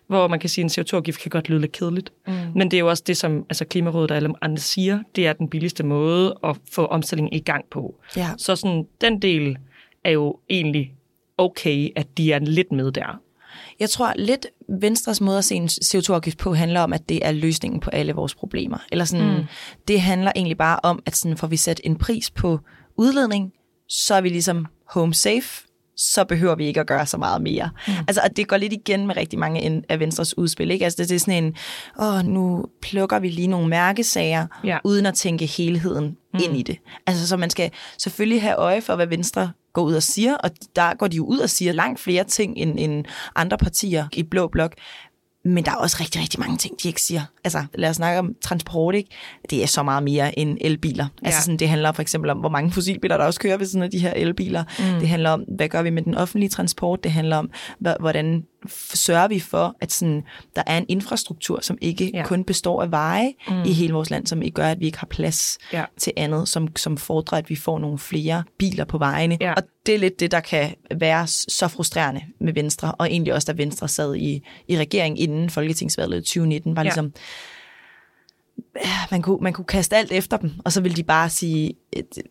hvor 0.06 0.28
man 0.28 0.40
kan 0.40 0.50
sige, 0.50 0.64
at 0.64 0.78
en 0.78 0.82
CO2-afgift 0.84 1.20
kan 1.20 1.30
godt 1.30 1.48
lyde 1.48 1.60
lidt 1.60 1.72
kedeligt. 1.72 2.12
Mm. 2.26 2.32
Men 2.54 2.70
det 2.70 2.76
er 2.76 2.80
jo 2.80 2.88
også 2.88 3.02
det, 3.06 3.16
som 3.16 3.46
altså 3.50 3.64
Klimarådet 3.64 4.10
og 4.10 4.16
alle 4.16 4.34
andre 4.42 4.58
siger, 4.58 4.98
det 5.16 5.26
er 5.26 5.32
den 5.32 5.48
billigste 5.48 5.82
måde 5.84 6.34
at 6.44 6.56
få 6.72 6.86
omstillingen 6.86 7.32
i 7.32 7.38
gang 7.40 7.64
på. 7.70 7.94
Ja. 8.16 8.30
Så 8.38 8.56
sådan, 8.56 8.86
den 9.00 9.22
del 9.22 9.56
er 10.04 10.10
jo 10.10 10.38
egentlig 10.50 10.94
okay, 11.38 11.88
at 11.96 12.06
de 12.18 12.32
er 12.32 12.38
lidt 12.38 12.72
med 12.72 12.92
der. 12.92 13.20
Jeg 13.80 13.90
tror 13.90 14.12
lidt, 14.16 14.46
Venstres 14.80 15.20
måde 15.20 15.38
at 15.38 15.44
se 15.44 15.54
en 15.54 15.66
CO2-afgift 15.66 16.38
på 16.38 16.54
handler 16.54 16.80
om, 16.80 16.92
at 16.92 17.08
det 17.08 17.26
er 17.26 17.32
løsningen 17.32 17.80
på 17.80 17.90
alle 17.90 18.12
vores 18.12 18.34
problemer. 18.34 18.78
Eller 18.92 19.04
sådan, 19.04 19.36
mm. 19.36 19.44
det 19.88 20.00
handler 20.00 20.32
egentlig 20.36 20.58
bare 20.58 20.78
om, 20.82 21.02
at 21.06 21.16
sådan, 21.16 21.36
får 21.36 21.46
vi 21.46 21.56
sat 21.56 21.80
en 21.84 21.96
pris 21.96 22.30
på 22.30 22.60
udledning, 22.96 23.52
så 23.88 24.14
er 24.14 24.20
vi 24.20 24.28
ligesom 24.28 24.66
home 24.88 25.14
safe, 25.14 25.66
så 25.96 26.24
behøver 26.24 26.54
vi 26.54 26.66
ikke 26.66 26.80
at 26.80 26.86
gøre 26.86 27.06
så 27.06 27.16
meget 27.16 27.42
mere. 27.42 27.70
Mm. 27.88 27.92
Altså, 28.08 28.20
og 28.24 28.36
det 28.36 28.48
går 28.48 28.56
lidt 28.56 28.72
igen 28.72 29.06
med 29.06 29.16
rigtig 29.16 29.38
mange 29.38 29.82
af 29.88 30.00
Venstres 30.00 30.38
udspil. 30.38 30.70
Ikke? 30.70 30.84
Altså, 30.84 31.02
det, 31.02 31.08
det 31.08 31.14
er 31.14 31.20
sådan 31.20 31.44
en, 31.44 31.54
åh, 32.00 32.24
nu 32.24 32.64
plukker 32.82 33.18
vi 33.18 33.28
lige 33.28 33.48
nogle 33.48 33.68
mærkesager, 33.68 34.46
Ja. 34.64 34.78
uden 34.84 35.06
at 35.06 35.14
tænke 35.14 35.46
helheden 35.46 36.04
mm. 36.04 36.40
ind 36.44 36.56
i 36.56 36.62
det. 36.62 36.78
Altså, 37.06 37.28
så 37.28 37.36
man 37.36 37.50
skal 37.50 37.70
selvfølgelig 37.98 38.42
have 38.42 38.56
øje 38.56 38.82
for, 38.82 38.96
hvad 38.96 39.06
Venstre 39.06 39.50
går 39.74 39.82
ud 39.82 39.94
og 39.94 40.02
siger, 40.02 40.34
og 40.34 40.50
der 40.76 40.94
går 40.94 41.06
de 41.08 41.16
jo 41.16 41.24
ud 41.24 41.38
og 41.38 41.50
siger 41.50 41.72
langt 41.72 42.00
flere 42.00 42.24
ting 42.24 42.56
end, 42.56 42.78
end 42.78 43.04
andre 43.36 43.58
partier 43.58 44.06
i 44.12 44.22
Blå 44.22 44.48
Blok. 44.48 44.74
Men 45.46 45.64
der 45.64 45.70
er 45.70 45.76
også 45.76 45.96
rigtig, 46.00 46.20
rigtig 46.20 46.40
mange 46.40 46.56
ting, 46.56 46.82
de 46.82 46.88
ikke 46.88 47.02
siger. 47.02 47.22
Altså, 47.44 47.64
lad 47.74 47.90
os 47.90 47.96
snakke 47.96 48.18
om 48.18 48.34
transport, 48.42 48.94
ikke? 48.94 49.10
Det 49.50 49.62
er 49.62 49.66
så 49.66 49.82
meget 49.82 50.02
mere 50.02 50.38
end 50.38 50.58
elbiler. 50.60 51.06
Ja. 51.22 51.26
Altså, 51.26 51.42
sådan, 51.42 51.58
det 51.58 51.68
handler 51.68 51.92
for 51.92 52.02
eksempel 52.02 52.30
om, 52.30 52.38
hvor 52.38 52.48
mange 52.48 52.72
fossilbiler, 52.72 53.16
der 53.16 53.24
også 53.24 53.40
kører 53.40 53.56
ved 53.56 53.66
sådan 53.66 53.82
af 53.82 53.90
de 53.90 53.98
her 53.98 54.12
elbiler. 54.12 54.64
Mm. 54.78 55.00
Det 55.00 55.08
handler 55.08 55.30
om, 55.30 55.44
hvad 55.56 55.68
gør 55.68 55.82
vi 55.82 55.90
med 55.90 56.02
den 56.02 56.14
offentlige 56.14 56.50
transport? 56.50 57.04
Det 57.04 57.12
handler 57.12 57.36
om, 57.36 57.50
hvordan 58.00 58.44
sørger 58.94 59.28
vi 59.28 59.40
for, 59.40 59.76
at 59.80 59.92
sådan, 59.92 60.22
der 60.56 60.62
er 60.66 60.78
en 60.78 60.84
infrastruktur, 60.88 61.58
som 61.62 61.78
ikke 61.80 62.10
Ja. 62.14 62.24
kun 62.26 62.44
består 62.44 62.82
af 62.82 62.90
veje 62.90 63.32
mm. 63.48 63.62
i 63.62 63.72
hele 63.72 63.92
vores 63.92 64.10
land, 64.10 64.26
som 64.26 64.42
ikke 64.42 64.54
gør, 64.54 64.68
at 64.68 64.80
vi 64.80 64.86
ikke 64.86 64.98
har 64.98 65.06
plads 65.06 65.58
Ja. 65.72 65.84
til 65.98 66.12
andet, 66.16 66.48
som, 66.48 66.76
som 66.76 66.96
fordrer, 66.96 67.38
at 67.38 67.50
vi 67.50 67.56
får 67.56 67.78
nogle 67.78 67.98
flere 67.98 68.44
biler 68.58 68.84
på 68.84 68.98
vejene. 68.98 69.38
Ja. 69.40 69.52
Og 69.52 69.62
det 69.86 69.94
er 69.94 69.98
lidt 69.98 70.20
det, 70.20 70.30
der 70.30 70.40
kan 70.40 70.74
være 70.94 71.26
så 71.26 71.68
frustrerende 71.68 72.20
med 72.40 72.52
Venstre, 72.52 72.92
og 72.92 73.10
egentlig 73.10 73.34
også, 73.34 73.52
da 73.52 73.62
Venstre 73.62 73.88
sad 73.88 74.14
i, 74.16 74.42
i 74.68 74.78
regeringen 74.78 75.16
inden 75.30 75.50
Folketingsvalget 75.50 76.16
i 76.18 76.20
2019, 76.20 76.76
var 76.76 76.82
Ja. 76.82 76.84
ligesom, 76.84 77.12
man 79.10 79.22
kunne, 79.22 79.38
man 79.40 79.52
kunne 79.52 79.64
kaste 79.64 79.96
alt 79.96 80.12
efter 80.12 80.36
dem, 80.36 80.52
og 80.64 80.72
så 80.72 80.80
ville 80.80 80.96
de 80.96 81.02
bare 81.02 81.30
sige, 81.30 81.74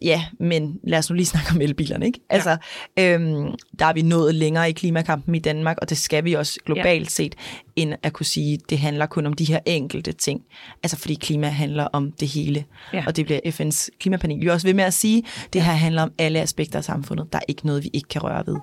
ja, 0.02 0.26
men 0.40 0.80
lad 0.84 1.00
os 1.00 1.10
nu 1.10 1.16
lige 1.16 1.26
snakke 1.26 1.52
om 1.52 1.62
elbilerne, 1.62 2.06
ikke? 2.06 2.20
Altså, 2.30 2.58
øhm, 3.00 3.52
der 3.80 3.86
er 3.86 3.94
vi 3.94 4.02
nået 4.02 4.36
længere 4.36 4.70
i 4.70 4.74
klimakampen 4.74 5.36
i 5.36 5.40
Danmark, 5.40 5.78
og 5.82 5.90
det 5.90 5.98
skal 5.98 6.24
vi 6.24 6.34
også 6.34 6.60
globalt 6.66 7.06
ja. 7.06 7.10
set, 7.10 7.36
end 7.76 7.94
at 8.04 8.14
kunne 8.14 8.26
sige, 8.26 8.60
det 8.70 8.80
handler 8.80 9.06
kun 9.06 9.26
om 9.26 9.34
de 9.34 9.46
her 9.46 9.60
enkelte 9.66 10.12
ting. 10.12 10.42
Altså, 10.84 10.98
fordi 10.98 11.14
klima 11.16 11.48
handler 11.48 11.84
om 11.94 12.12
det 12.12 12.28
hele, 12.28 12.66
Ja. 12.94 13.04
og 13.08 13.16
det 13.16 13.26
bliver 13.26 13.40
FN's 13.46 13.90
klimapanel 14.00 14.40
jo 14.46 14.52
også 14.54 14.68
ved 14.68 14.74
med 14.74 14.84
at 14.84 14.94
sige, 14.94 15.24
det 15.54 15.62
her 15.62 15.74
handler 15.74 16.02
om 16.02 16.12
alle 16.18 16.42
aspekter 16.42 16.78
af 16.78 16.84
samfundet. 16.84 17.28
Der 17.34 17.38
er 17.40 17.44
ikke 17.48 17.66
noget, 17.66 17.84
vi 17.84 17.90
ikke 17.94 18.08
kan 18.08 18.24
røre 18.24 18.44
ved. 18.48 18.56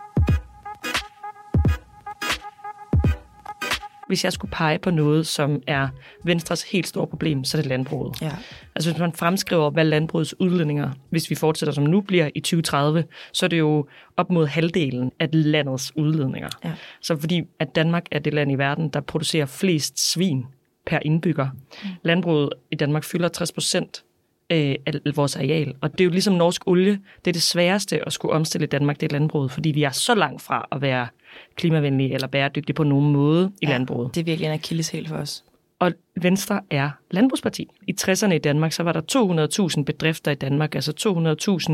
Hvis 4.11 4.25
jeg 4.25 4.33
skulle 4.33 4.51
pege 4.51 4.79
på 4.79 4.91
noget, 4.91 5.27
som 5.27 5.63
er 5.67 5.89
Venstres 6.25 6.63
helt 6.63 6.87
store 6.87 7.07
problem, 7.07 7.45
så 7.45 7.59
er 7.59 7.63
det 7.63 7.69
landbruget. 7.69 8.23
Ja. 8.23 8.31
Altså 8.75 8.91
hvis 8.91 9.01
man 9.01 9.13
fremskriver, 9.13 9.71
hvad 9.71 9.85
landbrugets 9.85 10.41
udledninger, 10.41 10.91
hvis 11.11 11.31
vi 11.31 11.35
fortsætter 11.35 11.73
som 11.73 11.85
nu 11.85 12.01
bliver 12.01 12.31
i 12.35 12.41
2030, 12.41 13.05
så 13.33 13.47
er 13.47 13.49
det 13.49 13.59
jo 13.59 13.87
op 14.17 14.31
mod 14.31 14.47
halvdelen 14.47 15.13
af 15.21 15.29
landets 15.33 15.97
udledninger. 15.97 16.49
Ja. 16.65 16.73
Så 17.01 17.17
fordi 17.17 17.43
at 17.59 17.75
Danmark 17.75 18.07
er 18.11 18.19
det 18.19 18.35
land 18.35 18.53
i 18.53 18.55
verden, 18.55 18.89
der 18.89 19.01
producerer 19.01 19.47
flest 19.47 20.13
svin 20.13 20.45
per 20.87 20.99
indbygger. 21.03 21.49
Mm. 21.83 21.89
Landbruget 22.03 22.51
i 22.71 22.75
Danmark 22.75 23.05
fylder 23.05 23.29
60 23.29 23.53
procent 23.53 24.05
øh, 24.51 24.75
af 24.87 25.17
vores 25.17 25.37
areal. 25.37 25.75
Og 25.81 25.93
det 25.93 26.01
er 26.01 26.05
jo 26.05 26.11
ligesom 26.11 26.35
norsk 26.35 26.63
olie. 26.67 27.01
Det 27.25 27.31
er 27.31 27.33
det 27.33 27.43
sværeste 27.43 28.07
at 28.07 28.13
skulle 28.13 28.35
omstille 28.35 28.67
Danmark, 28.67 29.01
det 29.01 29.13
er 29.13 29.19
landbruget, 29.19 29.51
fordi 29.51 29.71
vi 29.71 29.83
er 29.83 29.91
så 29.91 30.15
langt 30.15 30.43
fra 30.43 30.69
at 30.73 30.83
være 30.83 31.09
klimavenlige 31.57 32.15
eller 32.15 32.27
bæredygtige 32.27 32.75
på 32.75 32.85
nogen 32.85 33.13
måde 33.13 33.53
i 33.63 33.67
ja, 33.67 33.73
landbruget. 33.73 34.15
Det 34.15 34.21
er 34.21 34.25
virkelig 34.25 34.47
en 34.47 34.53
akilleshæl 34.53 35.09
for 35.09 35.17
os. 35.17 35.45
Og 35.79 35.93
Venstre 36.23 36.61
er 36.71 36.91
landbrugsparti. 37.11 37.69
I 37.87 37.95
60'erne 38.01 38.33
i 38.33 38.39
Danmark, 38.39 38.73
så 38.73 38.83
var 38.83 38.93
der 38.93 39.71
200.000 39.77 39.83
bedrifter 39.83 40.31
i 40.31 40.35
Danmark, 40.35 40.75
altså 40.75 40.93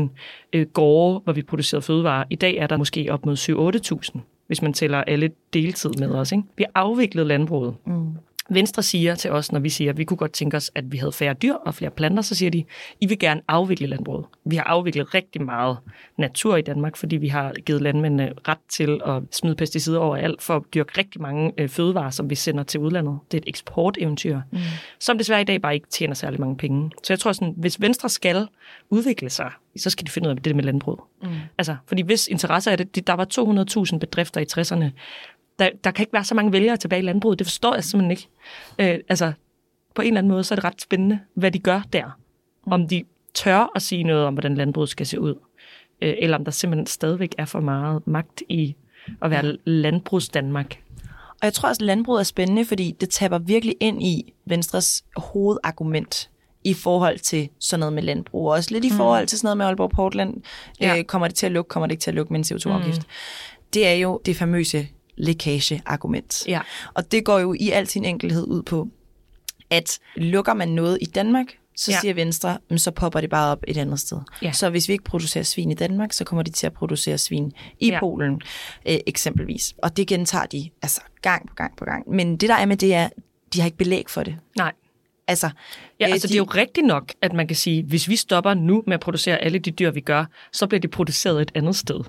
200.000 0.07 0.09
øh, 0.53 0.67
gårde, 0.67 1.19
hvor 1.23 1.33
vi 1.33 1.41
producerede 1.41 1.81
fødevarer. 1.81 2.23
I 2.29 2.35
dag 2.35 2.57
er 2.57 2.67
der 2.67 2.77
måske 2.77 3.07
op 3.11 3.25
mod 3.25 3.35
7-8.000, 4.15 4.19
hvis 4.47 4.61
man 4.61 4.73
tæller 4.73 4.97
alle 4.97 5.31
deltid 5.53 5.89
med 5.89 6.09
os. 6.09 6.31
Ikke? 6.31 6.43
Vi 6.57 6.63
har 6.63 6.81
afviklet 6.81 7.27
landbruget. 7.27 7.75
Mm. 7.85 8.11
Venstre 8.49 8.83
siger 8.83 9.15
til 9.15 9.31
os, 9.31 9.51
når 9.51 9.59
vi 9.59 9.69
siger, 9.69 9.91
at 9.91 9.97
vi 9.97 10.03
kunne 10.03 10.17
godt 10.17 10.31
tænke 10.31 10.57
os, 10.57 10.71
at 10.75 10.91
vi 10.91 10.97
havde 10.97 11.11
færre 11.11 11.33
dyr 11.33 11.53
og 11.53 11.73
flere 11.73 11.91
planter, 11.91 12.21
så 12.21 12.35
siger 12.35 12.51
de, 12.51 12.63
I 13.01 13.05
vil 13.05 13.19
gerne 13.19 13.41
afvikle 13.47 13.87
landbruget. 13.87 14.25
Vi 14.45 14.55
har 14.55 14.63
afviklet 14.63 15.13
rigtig 15.13 15.41
meget 15.41 15.77
natur 16.17 16.55
i 16.55 16.61
Danmark, 16.61 16.97
fordi 16.97 17.15
vi 17.15 17.27
har 17.27 17.53
givet 17.65 17.81
landmændene 17.81 18.33
ret 18.47 18.57
til 18.69 19.01
at 19.05 19.23
smide 19.31 19.55
pesticider 19.55 19.99
overalt 19.99 20.41
for 20.41 20.55
at 20.55 20.63
dyrke 20.73 20.97
rigtig 20.97 21.21
mange 21.21 21.53
øh, 21.57 21.69
fødevarer, 21.69 22.09
som 22.09 22.29
vi 22.29 22.35
sender 22.35 22.63
til 22.63 22.79
udlandet. 22.79 23.19
Det 23.31 23.37
er 23.37 23.41
et 23.41 23.49
eksporteventyr, 23.49 24.41
mm. 24.51 24.59
som 24.99 25.17
desværre 25.17 25.41
i 25.41 25.45
dag 25.45 25.61
bare 25.61 25.75
ikke 25.75 25.87
tjener 25.87 26.13
særlig 26.13 26.39
mange 26.39 26.57
penge. 26.57 26.91
Så 27.03 27.13
jeg 27.13 27.19
tror 27.19 27.31
sådan, 27.31 27.53
hvis 27.57 27.81
Venstre 27.81 28.09
skal 28.09 28.47
udvikle 28.89 29.29
sig, 29.29 29.51
så 29.77 29.89
skal 29.89 30.05
de 30.05 30.11
finde 30.11 30.29
ud 30.29 30.35
af 30.35 30.43
det 30.43 30.55
med 30.55 30.63
landbruget. 30.63 30.99
Mm. 31.23 31.29
Altså, 31.57 31.75
fordi 31.87 32.01
hvis 32.01 32.27
interesse 32.27 32.71
er 32.71 32.75
det, 32.75 33.07
der 33.07 33.13
var 33.13 33.25
200.000 33.93 33.97
bedrifter 33.97 34.41
i 34.41 34.45
60'erne, 34.51 34.85
der, 35.59 35.69
der 35.83 35.91
kan 35.91 36.03
ikke 36.03 36.13
være 36.13 36.23
så 36.23 36.35
mange 36.35 36.51
vælgere 36.51 36.77
tilbage 36.77 37.01
i 37.01 37.05
landbruget. 37.05 37.39
Det 37.39 37.47
forstår 37.47 37.73
jeg 37.73 37.83
simpelthen 37.83 38.11
ikke. 38.11 38.27
Øh, 38.79 38.99
altså, 39.09 39.33
på 39.95 40.01
en 40.01 40.07
eller 40.07 40.17
anden 40.17 40.31
måde, 40.31 40.43
så 40.43 40.53
er 40.53 40.55
det 40.55 40.63
ret 40.63 40.81
spændende, 40.81 41.19
hvad 41.33 41.51
de 41.51 41.59
gør 41.59 41.81
der. 41.93 42.19
Om 42.65 42.87
de 42.87 43.03
tør 43.33 43.71
at 43.75 43.81
sige 43.81 44.03
noget 44.03 44.25
om, 44.25 44.33
hvordan 44.33 44.55
landbruget 44.55 44.89
skal 44.89 45.05
se 45.05 45.19
ud. 45.19 45.35
Øh, 46.01 46.15
eller 46.19 46.37
om 46.37 46.45
der 46.45 46.51
simpelthen 46.51 46.87
stadigvæk 46.87 47.35
er 47.37 47.45
for 47.45 47.59
meget 47.59 48.07
magt 48.07 48.43
i 48.49 48.75
at 49.21 49.31
være 49.31 49.57
landbrugs 49.65 50.29
Danmark. 50.29 50.79
Og 51.29 51.43
jeg 51.43 51.53
tror 51.53 51.69
også, 51.69 51.79
at 51.79 51.85
landbruget 51.85 52.19
er 52.19 52.23
spændende, 52.23 52.65
fordi 52.65 52.95
det 53.01 53.09
taber 53.09 53.39
virkelig 53.39 53.75
ind 53.79 54.03
i 54.03 54.33
Venstres 54.45 55.05
hovedargument 55.15 56.29
i 56.63 56.73
forhold 56.73 57.19
til 57.19 57.49
sådan 57.59 57.79
noget 57.79 57.93
med 57.93 58.03
landbrug. 58.03 58.47
Og 58.47 58.51
også 58.53 58.71
lidt 58.71 58.85
i 58.85 58.89
mm. 58.89 58.95
forhold 58.95 59.27
til 59.27 59.39
sådan 59.39 59.45
noget 59.45 59.57
med 59.57 59.65
Aalborg 59.65 59.89
Portland. 59.89 60.33
Ja. 60.81 60.97
Øh, 60.97 61.03
kommer 61.03 61.27
det 61.27 61.35
til 61.35 61.45
at 61.45 61.51
lukke, 61.51 61.69
kommer 61.69 61.87
det 61.87 61.91
ikke 61.91 62.01
til 62.01 62.11
at 62.11 62.15
lukke 62.15 62.33
med 62.33 62.39
en 62.39 62.57
CO2-afgift? 62.57 63.01
Mm. 63.01 63.09
Det 63.73 63.87
er 63.87 63.93
jo 63.93 64.21
det 64.25 64.35
famøse 64.35 64.87
lækage-argument. 65.17 66.47
Ja. 66.47 66.61
Og 66.93 67.11
det 67.11 67.25
går 67.25 67.39
jo 67.39 67.55
i 67.59 67.69
al 67.69 67.87
sin 67.87 68.05
enkelhed 68.05 68.47
ud 68.47 68.63
på, 68.63 68.87
at 69.69 69.99
lukker 70.15 70.53
man 70.53 70.67
noget 70.67 70.97
i 71.01 71.05
Danmark, 71.05 71.45
så 71.75 71.91
ja. 71.91 71.99
siger 71.99 72.13
Venstre, 72.13 72.57
så 72.77 72.91
popper 72.91 73.21
det 73.21 73.29
bare 73.29 73.51
op 73.51 73.63
et 73.67 73.77
andet 73.77 73.99
sted. 73.99 74.17
Ja. 74.41 74.51
Så 74.51 74.69
hvis 74.69 74.87
vi 74.87 74.93
ikke 74.93 75.03
producerer 75.03 75.43
svin 75.43 75.71
i 75.71 75.73
Danmark, 75.73 76.13
så 76.13 76.23
kommer 76.23 76.43
de 76.43 76.51
til 76.51 76.67
at 76.67 76.73
producere 76.73 77.17
svin 77.17 77.53
i 77.79 77.89
ja. 77.89 77.99
Polen 77.99 78.41
øh, 78.85 78.97
eksempelvis. 79.07 79.73
Og 79.83 79.97
det 79.97 80.07
gentager 80.07 80.45
de 80.45 80.69
altså 80.81 81.01
gang 81.21 81.47
på 81.47 81.55
gang 81.55 81.77
på 81.77 81.85
gang. 81.85 82.09
Men 82.09 82.37
det 82.37 82.49
der 82.49 82.55
er 82.55 82.65
med 82.65 82.77
det 82.77 82.93
er, 82.93 83.09
de 83.53 83.59
har 83.59 83.65
ikke 83.65 83.77
belæg 83.77 84.09
for 84.09 84.23
det. 84.23 84.37
Nej. 84.57 84.73
Altså, 85.27 85.49
ja, 85.99 86.07
øh, 86.07 86.11
altså 86.11 86.27
de... 86.27 86.31
det 86.31 86.35
er 86.35 86.43
jo 86.43 86.51
rigtigt 86.55 86.87
nok, 86.87 87.13
at 87.21 87.33
man 87.33 87.47
kan 87.47 87.55
sige, 87.55 87.83
hvis 87.83 88.09
vi 88.09 88.15
stopper 88.15 88.53
nu 88.53 88.83
med 88.87 88.93
at 88.93 88.99
producere 88.99 89.37
alle 89.37 89.59
de 89.59 89.71
dyr, 89.71 89.91
vi 89.91 90.01
gør, 90.01 90.25
så 90.51 90.67
bliver 90.67 90.81
de 90.81 90.87
produceret 90.87 91.41
et 91.41 91.51
andet 91.55 91.75
sted. 91.75 91.99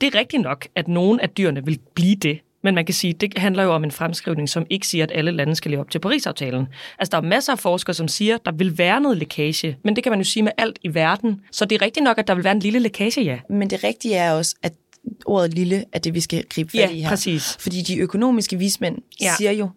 Det 0.00 0.14
er 0.14 0.18
rigtigt 0.18 0.42
nok, 0.42 0.68
at 0.74 0.88
nogle 0.88 1.22
af 1.22 1.30
dyrene 1.30 1.64
vil 1.64 1.78
blive 1.94 2.16
det, 2.16 2.38
men 2.62 2.74
man 2.74 2.84
kan 2.84 2.94
sige, 2.94 3.12
det 3.12 3.38
handler 3.38 3.62
jo 3.62 3.74
om 3.74 3.84
en 3.84 3.90
fremskrivning, 3.90 4.48
som 4.48 4.66
ikke 4.70 4.86
siger, 4.86 5.04
at 5.04 5.12
alle 5.14 5.30
lande 5.30 5.54
skal 5.54 5.70
leve 5.70 5.80
op 5.80 5.90
til 5.90 5.98
Paris-aftalen. 5.98 6.66
Altså, 6.98 7.10
der 7.10 7.16
er 7.16 7.22
masser 7.22 7.52
af 7.52 7.58
forskere, 7.58 7.94
som 7.94 8.08
siger, 8.08 8.34
at 8.34 8.40
der 8.44 8.52
vil 8.52 8.78
være 8.78 9.00
noget 9.00 9.18
lækage, 9.18 9.76
men 9.84 9.96
det 9.96 10.04
kan 10.04 10.12
man 10.12 10.20
jo 10.20 10.24
sige 10.24 10.42
med 10.42 10.52
alt 10.58 10.78
i 10.82 10.94
verden. 10.94 11.40
Så 11.52 11.64
det 11.64 11.82
er 11.82 11.84
rigtigt 11.84 12.04
nok, 12.04 12.18
at 12.18 12.28
der 12.28 12.34
vil 12.34 12.44
være 12.44 12.52
en 12.52 12.60
lille 12.60 12.78
lækage, 12.78 13.22
ja. 13.22 13.38
Men 13.50 13.70
det 13.70 13.84
rigtige 13.84 14.14
er 14.14 14.32
også, 14.32 14.54
at 14.62 14.72
ordet 15.26 15.54
lille 15.54 15.84
er 15.92 15.98
det, 15.98 16.14
vi 16.14 16.20
skal 16.20 16.44
gribe 16.48 16.70
fat 16.70 16.78
ja, 16.78 16.90
i 16.90 17.00
her. 17.00 17.08
præcis. 17.08 17.56
Fordi 17.60 17.82
de 17.82 17.98
økonomiske 17.98 18.58
vismænd 18.58 18.98
ja. 19.20 19.34
siger 19.36 19.52
jo, 19.52 19.68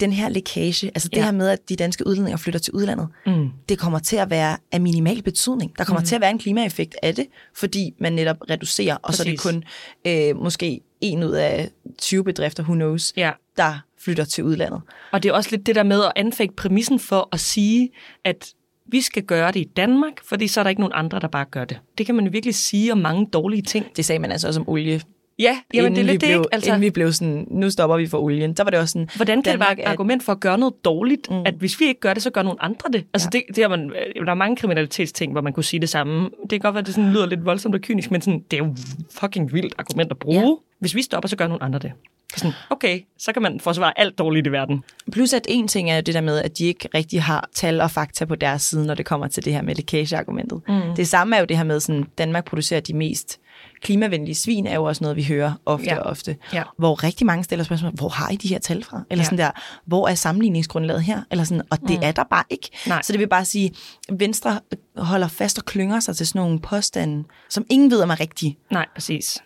den 0.00 0.12
her 0.12 0.28
lækage, 0.28 0.86
altså 0.86 1.08
det 1.08 1.16
ja. 1.16 1.24
her 1.24 1.32
med, 1.32 1.48
at 1.48 1.68
de 1.68 1.76
danske 1.76 2.06
udlændinge 2.06 2.38
flytter 2.38 2.60
til 2.60 2.72
udlandet, 2.72 3.08
mm. 3.26 3.50
det 3.68 3.78
kommer 3.78 3.98
til 3.98 4.16
at 4.16 4.30
være 4.30 4.56
af 4.72 4.80
minimal 4.80 5.22
betydning. 5.22 5.78
Der 5.78 5.84
kommer 5.84 6.00
mm. 6.00 6.06
til 6.06 6.14
at 6.14 6.20
være 6.20 6.30
en 6.30 6.38
klimaeffekt 6.38 6.96
af 7.02 7.14
det, 7.14 7.26
fordi 7.54 7.94
man 7.98 8.12
netop 8.12 8.36
reducerer, 8.50 8.94
og 8.94 9.00
Præcis. 9.02 9.16
så 9.16 9.22
er 9.22 9.30
det 9.30 9.40
kun 9.40 9.64
øh, 10.06 10.42
måske 10.42 10.80
en 11.00 11.24
ud 11.24 11.32
af 11.32 11.70
20 11.98 12.24
bedrifter, 12.24 12.62
who 12.62 12.74
knows, 12.74 13.12
ja. 13.16 13.30
der 13.56 13.78
flytter 13.98 14.24
til 14.24 14.44
udlandet. 14.44 14.80
Og 15.12 15.22
det 15.22 15.28
er 15.28 15.32
også 15.32 15.50
lidt 15.50 15.66
det 15.66 15.74
der 15.74 15.82
med 15.82 16.04
at 16.04 16.12
anfægte 16.16 16.54
præmissen 16.54 16.98
for 16.98 17.28
at 17.32 17.40
sige, 17.40 17.90
at 18.24 18.54
vi 18.86 19.00
skal 19.00 19.22
gøre 19.22 19.52
det 19.52 19.60
i 19.60 19.68
Danmark, 19.76 20.12
fordi 20.24 20.48
så 20.48 20.60
er 20.60 20.64
der 20.64 20.68
ikke 20.68 20.80
nogen 20.80 20.92
andre, 20.94 21.20
der 21.20 21.28
bare 21.28 21.44
gør 21.44 21.64
det. 21.64 21.78
Det 21.98 22.06
kan 22.06 22.14
man 22.14 22.24
jo 22.24 22.30
virkelig 22.30 22.54
sige 22.54 22.92
om 22.92 22.98
mange 22.98 23.26
dårlige 23.32 23.62
ting. 23.62 23.86
Det 23.96 24.04
sagde 24.04 24.18
man 24.18 24.32
altså 24.32 24.46
også 24.46 24.60
om 24.60 24.68
olie 24.68 25.00
Ja, 25.40 25.60
jamen 25.74 25.92
det 25.92 26.00
er 26.00 26.04
lidt 26.04 26.20
det, 26.20 26.28
ikke? 26.28 26.44
Altså, 26.52 26.70
inden 26.70 26.82
vi 26.82 26.90
blev 26.90 27.12
sådan, 27.12 27.46
nu 27.50 27.70
stopper 27.70 27.96
vi 27.96 28.06
for 28.06 28.18
olien, 28.18 28.56
så 28.56 28.62
var 28.62 28.70
det 28.70 28.80
også 28.80 28.92
sådan... 28.92 29.08
Hvordan 29.16 29.42
kan 29.42 29.52
Danmark 29.52 29.68
det 29.70 29.78
være 29.78 29.86
et 29.86 29.92
argument 29.92 30.22
for 30.22 30.32
at 30.32 30.40
gøre 30.40 30.58
noget 30.58 30.84
dårligt, 30.84 31.30
mm. 31.30 31.42
at 31.46 31.54
hvis 31.54 31.80
vi 31.80 31.84
ikke 31.84 32.00
gør 32.00 32.14
det, 32.14 32.22
så 32.22 32.30
gør 32.30 32.42
nogen 32.42 32.58
andre 32.60 32.90
det? 32.92 33.04
Altså 33.14 33.28
ja. 33.34 33.38
det, 33.38 33.56
det 33.56 33.64
er 33.64 33.68
man, 33.68 33.92
der 34.24 34.30
er 34.30 34.34
mange 34.34 34.56
kriminalitetsting, 34.56 35.32
hvor 35.32 35.40
man 35.40 35.52
kunne 35.52 35.64
sige 35.64 35.80
det 35.80 35.88
samme. 35.88 36.30
Det 36.42 36.50
kan 36.50 36.58
godt 36.60 36.74
være, 36.74 36.80
at 36.80 36.86
det 36.86 36.94
sådan 36.94 37.12
lyder 37.12 37.26
lidt 37.26 37.44
voldsomt 37.44 37.74
og 37.74 37.80
kynisk, 37.80 38.10
men 38.10 38.20
sådan, 38.20 38.44
det 38.50 38.60
er 38.60 38.64
jo 38.64 38.74
fucking 39.20 39.52
vildt 39.52 39.74
argument 39.78 40.10
at 40.10 40.18
bruge. 40.18 40.40
Ja. 40.40 40.54
Hvis 40.78 40.94
vi 40.94 41.02
stopper, 41.02 41.28
så 41.28 41.36
gør 41.36 41.46
nogen 41.46 41.62
andre 41.62 41.78
det. 41.78 41.92
Sådan, 42.36 42.52
okay, 42.70 43.00
så 43.18 43.32
kan 43.32 43.42
man 43.42 43.60
forsvare 43.60 44.00
alt 44.00 44.18
dårligt 44.18 44.46
i 44.46 44.52
verden. 44.52 44.84
Plus 45.12 45.32
at 45.32 45.46
en 45.48 45.68
ting 45.68 45.90
er 45.90 46.00
det 46.00 46.14
der 46.14 46.20
med, 46.20 46.38
at 46.38 46.58
de 46.58 46.64
ikke 46.64 46.88
rigtig 46.94 47.22
har 47.22 47.48
tal 47.54 47.80
og 47.80 47.90
fakta 47.90 48.24
på 48.24 48.34
deres 48.34 48.62
side, 48.62 48.86
når 48.86 48.94
det 48.94 49.06
kommer 49.06 49.28
til 49.28 49.44
det 49.44 49.52
her 49.52 49.62
med 49.62 49.74
lækage-argumentet. 49.74 50.60
Mm. 50.68 50.80
Det 50.96 51.08
samme 51.08 51.36
er 51.36 51.40
jo 51.40 51.46
det 51.46 51.56
her 51.56 51.64
med, 51.64 51.76
at 51.76 52.18
Danmark 52.18 52.44
producerer 52.44 52.80
de 52.80 52.94
mest 52.94 53.40
klimavenlige 53.82 54.34
svin 54.34 54.66
er 54.66 54.74
jo 54.74 54.84
også 54.84 55.04
noget, 55.04 55.16
vi 55.16 55.24
hører 55.24 55.52
ofte 55.66 55.86
ja. 55.86 55.98
og 55.98 56.10
ofte. 56.10 56.36
Ja. 56.52 56.62
Hvor 56.78 57.04
rigtig 57.04 57.26
mange 57.26 57.44
stiller 57.44 57.64
spørgsmål, 57.64 57.92
hvor 57.94 58.08
har 58.08 58.30
I 58.30 58.36
de 58.36 58.48
her 58.48 58.58
tal 58.58 58.84
fra? 58.84 59.02
Eller 59.10 59.22
ja. 59.22 59.24
sådan 59.24 59.38
der, 59.38 59.50
hvor 59.86 60.08
er 60.08 60.14
sammenligningsgrundlaget 60.14 61.02
her? 61.02 61.22
Eller 61.30 61.44
sådan, 61.44 61.62
og 61.70 61.80
det 61.80 61.90
mm. 61.98 62.02
er 62.02 62.12
der 62.12 62.24
bare 62.24 62.44
ikke. 62.50 62.70
Nej. 62.86 63.02
Så 63.02 63.12
det 63.12 63.20
vil 63.20 63.28
bare 63.28 63.44
sige, 63.44 63.72
Venstre 64.12 64.60
holder 64.96 65.28
fast 65.28 65.58
og 65.58 65.64
klynger 65.64 66.00
sig 66.00 66.16
til 66.16 66.26
sådan 66.26 66.40
nogle 66.40 66.60
påstande, 66.60 67.24
som 67.48 67.64
ingen 67.70 67.90
ved 67.90 68.02
om 68.02 68.10
er 68.10 68.20
rigtige. 68.20 68.58
Nej, 68.70 68.86
præcis. 68.94 69.38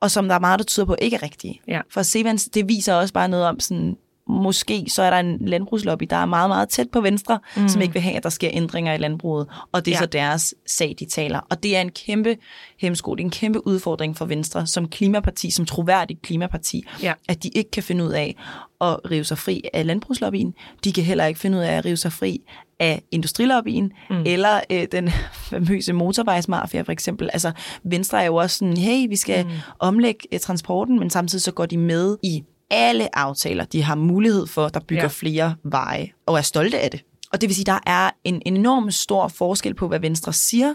Og 0.00 0.10
som 0.10 0.28
der 0.28 0.34
er 0.34 0.40
meget, 0.40 0.58
der 0.58 0.64
tyder 0.64 0.86
på 0.86 0.96
ikke 0.98 1.16
er 1.16 1.22
rigtige. 1.22 1.60
Ja. 1.68 1.80
For 1.90 2.02
Sevens, 2.02 2.44
det 2.44 2.68
viser 2.68 2.94
også 2.94 3.14
bare 3.14 3.28
noget 3.28 3.46
om 3.46 3.60
sådan, 3.60 3.96
måske 4.32 4.86
så 4.88 5.02
er 5.02 5.10
der 5.10 5.16
en 5.16 5.38
landbrugslobby, 5.40 6.06
der 6.10 6.16
er 6.16 6.26
meget, 6.26 6.50
meget 6.50 6.68
tæt 6.68 6.90
på 6.90 7.00
Venstre, 7.00 7.38
mm. 7.56 7.68
som 7.68 7.82
ikke 7.82 7.94
vil 7.94 8.02
have, 8.02 8.16
at 8.16 8.22
der 8.22 8.28
sker 8.28 8.50
ændringer 8.52 8.94
i 8.94 8.98
landbruget. 8.98 9.46
Og 9.72 9.84
det 9.84 9.90
er 9.90 9.96
ja. 9.96 10.00
så 10.00 10.06
deres 10.06 10.54
sag, 10.66 10.94
de 10.98 11.04
taler. 11.04 11.40
Og 11.50 11.62
det 11.62 11.76
er 11.76 11.80
en 11.80 11.90
kæmpe 11.90 12.36
hemsko, 12.78 13.14
det 13.14 13.20
er 13.20 13.24
en 13.24 13.30
kæmpe 13.30 13.66
udfordring 13.66 14.16
for 14.16 14.24
Venstre 14.24 14.66
som 14.66 14.88
klimaparti, 14.88 15.50
som 15.50 15.66
troværdigt 15.66 16.22
klimaparti, 16.22 16.84
ja. 17.02 17.12
at 17.28 17.42
de 17.42 17.48
ikke 17.48 17.70
kan 17.70 17.82
finde 17.82 18.04
ud 18.04 18.12
af 18.12 18.36
at 18.80 19.10
rive 19.10 19.24
sig 19.24 19.38
fri 19.38 19.62
af 19.72 19.86
landbrugslobbyen. 19.86 20.54
De 20.84 20.92
kan 20.92 21.04
heller 21.04 21.26
ikke 21.26 21.40
finde 21.40 21.58
ud 21.58 21.62
af 21.62 21.72
at 21.72 21.84
rive 21.84 21.96
sig 21.96 22.12
fri 22.12 22.40
af 22.80 23.02
industrilobbyen, 23.10 23.92
mm. 24.10 24.22
eller 24.26 24.60
øh, 24.70 24.86
den 24.92 25.10
famøse 25.50 25.92
motorvejsmafia 25.92 26.82
for 26.82 26.92
eksempel. 26.92 27.30
Altså, 27.32 27.52
Venstre 27.84 28.22
er 28.22 28.26
jo 28.26 28.34
også 28.34 28.58
sådan, 28.58 28.76
hey, 28.76 29.08
vi 29.08 29.16
skal 29.16 29.44
mm. 29.44 29.50
omlægge 29.78 30.28
øh, 30.32 30.40
transporten, 30.40 30.98
men 30.98 31.10
samtidig 31.10 31.42
så 31.42 31.52
går 31.52 31.66
de 31.66 31.76
med 31.76 32.16
i 32.22 32.44
alle 32.72 33.18
aftaler, 33.18 33.64
de 33.64 33.82
har 33.82 33.94
mulighed 33.94 34.46
for, 34.46 34.68
der 34.68 34.80
bygger 34.80 35.02
ja. 35.02 35.08
flere 35.08 35.54
veje, 35.62 36.08
og 36.26 36.38
er 36.38 36.42
stolte 36.42 36.80
af 36.80 36.90
det. 36.90 37.04
Og 37.32 37.40
det 37.40 37.48
vil 37.48 37.54
sige, 37.54 37.64
der 37.64 37.78
er 37.86 38.10
en 38.24 38.42
enorm 38.46 38.90
stor 38.90 39.28
forskel 39.28 39.74
på, 39.74 39.88
hvad 39.88 40.00
Venstre 40.00 40.32
siger, 40.32 40.74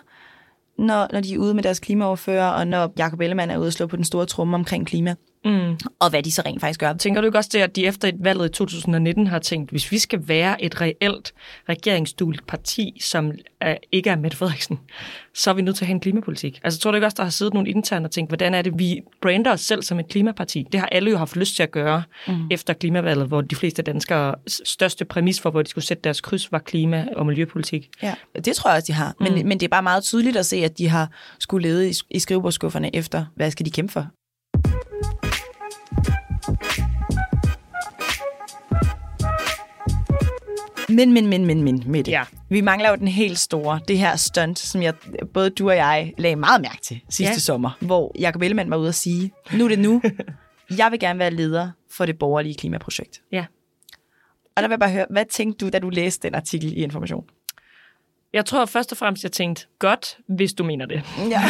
når, 0.78 1.08
når 1.14 1.22
de 1.22 1.34
er 1.34 1.38
ude 1.38 1.54
med 1.54 1.64
deres 1.64 1.80
klimaoverfører, 1.80 2.50
og 2.50 2.68
når 2.68 2.94
Jacob 2.98 3.22
Ellemann 3.22 3.52
er 3.52 3.58
ude 3.58 3.68
og 3.68 3.74
slå 3.74 3.88
på 3.88 3.96
den 3.96 4.06
store 4.06 4.26
tromme 4.26 4.56
omkring 4.56 4.88
klima. 4.88 5.16
Mm. 5.46 5.78
Og 6.00 6.10
hvad 6.10 6.24
de 6.24 6.32
så 6.32 6.42
rent 6.46 6.62
faktisk 6.62 6.80
gør. 6.80 6.94
Tænker 6.94 7.22
du 7.22 7.28
ikke 7.28 7.38
også 7.38 7.50
det, 7.54 7.60
at 7.60 7.76
de 7.76 7.86
efter 7.86 8.08
et 8.08 8.16
valget 8.20 8.46
i 8.46 8.52
2019 8.52 9.28
har 9.28 9.40
tænkt, 9.40 9.72
hvis 9.72 9.92
vi 9.92 9.98
skal 9.98 10.28
være 10.28 10.64
et 10.64 10.82
reelt 10.82 11.34
regeringsdueligt 11.70 12.48
parti, 12.48 12.98
som 13.02 13.32
er, 13.62 13.78
ikke 13.92 14.10
er 14.10 14.16
Mette 14.16 14.38
Frederiksen, 14.38 14.80
så 15.34 15.50
er 15.50 15.54
vi 15.54 15.62
nødt 15.62 15.76
til 15.76 15.84
at 15.84 15.88
have 15.88 15.94
en 15.94 16.00
klimapolitik. 16.00 16.60
Altså 16.64 16.80
tror 16.80 16.92
du 16.92 16.96
ikke 16.96 17.08
også, 17.08 17.16
der 17.18 17.24
har 17.24 17.30
siddet 17.30 17.54
nogle 17.54 17.70
interne 17.70 18.06
og 18.06 18.12
tænkt, 18.12 18.30
hvordan 18.30 18.54
er 18.54 18.62
det, 18.62 18.74
vi 18.80 19.02
brander 19.22 19.52
os 19.52 19.62
selv 19.62 19.84
som 19.84 20.00
et 20.00 20.08
klimaparti? 20.08 20.66
Det 20.72 20.80
har 20.80 20.88
alle 20.88 21.12
jo 21.12 21.18
haft 21.18 21.36
lyst 21.36 21.56
til 21.56 21.64
at 21.64 21.72
gøre 21.72 22.04
mm. 22.28 22.48
efter 22.52 22.74
klimavalget, 22.74 23.28
hvor 23.28 23.42
de 23.42 23.56
fleste 23.56 23.82
danskere 23.82 24.36
største 24.48 25.06
præmis 25.06 25.42
for, 25.42 25.52
hvor 25.52 25.62
de 25.62 25.70
skulle 25.70 25.86
sætte 25.86 26.04
deres 26.04 26.22
kryds, 26.22 26.52
var 26.52 26.60
klima- 26.60 27.08
og 27.16 27.26
miljøpolitik. 27.26 27.90
Ja, 28.02 28.14
det 28.46 28.56
tror 28.56 28.70
jeg 28.70 28.78
også, 28.78 28.88
de 28.88 28.94
har. 28.94 29.16
Men, 29.20 29.34
mm. 29.34 29.48
men 29.48 29.60
det 29.60 29.66
er 29.66 29.70
bare 29.70 29.84
meget 29.84 30.04
tydeligt 30.04 30.38
at 30.38 30.46
se, 30.46 30.56
at 30.56 30.78
de 30.78 30.88
har 30.88 31.10
skulle 31.40 31.68
lede 31.68 31.90
i, 31.90 31.94
i 32.10 32.20
skrivebordskufferne 32.20 32.96
efter, 32.96 33.26
hvad 33.36 33.52
skal 33.52 33.66
de 33.66 33.72
kæmpe 33.72 33.94
for? 33.94 34.08
Men, 40.90 41.14
men, 41.14 41.28
men, 41.28 41.46
men, 41.46 41.64
men, 41.64 41.84
med 41.86 42.04
det. 42.04 42.12
Ja. 42.12 42.24
Vi 42.50 42.62
mangler 42.62 42.90
jo 42.90 42.96
den 42.96 43.08
helt 43.08 43.40
store, 43.40 43.80
det 43.88 43.98
her 43.98 44.16
stunt, 44.16 44.60
som 44.60 44.82
jeg, 44.82 44.94
både 45.34 45.50
du 45.50 45.70
og 45.70 45.76
jeg 45.76 46.14
lagde 46.18 46.36
meget 46.36 46.62
mærke 46.62 46.82
til 46.82 47.02
sidste 47.10 47.34
ja. 47.34 47.40
sommer, 47.40 47.78
hvor 47.82 48.16
Jacob 48.20 48.42
Ellemann 48.42 48.70
var 48.70 48.78
ude 48.78 48.88
at 48.88 48.96
sige, 48.96 49.32
nu 49.54 49.64
er 49.64 49.70
det 49.70 49.80
nu, 49.80 50.02
jeg 50.78 50.92
vil 50.92 51.00
gerne 51.00 51.20
være 51.20 51.32
leder 51.32 51.72
for 51.92 52.06
det 52.06 52.18
borgerlige 52.20 52.56
klimaprojekt. 52.56 53.22
Ja. 53.32 53.46
Og 54.56 54.64
der 54.64 54.68
vil 54.68 54.74
jeg 54.74 54.80
bare 54.80 54.92
høre, 54.92 55.06
hvad 55.10 55.26
tænkte 55.30 55.66
du, 55.66 55.70
da 55.70 55.80
du 55.80 55.90
læste 55.90 56.28
den 56.28 56.36
artikel 56.36 56.74
i 56.74 56.76
Information? 56.76 57.26
Jeg 58.34 58.46
tror 58.46 58.66
først 58.66 58.92
og 58.92 58.98
fremmest, 58.98 59.24
jeg 59.24 59.32
tænkte, 59.32 59.66
godt, 59.80 60.18
hvis 60.28 60.54
du 60.54 60.64
mener 60.64 60.86
det. 60.86 61.04
Ja. 61.30 61.42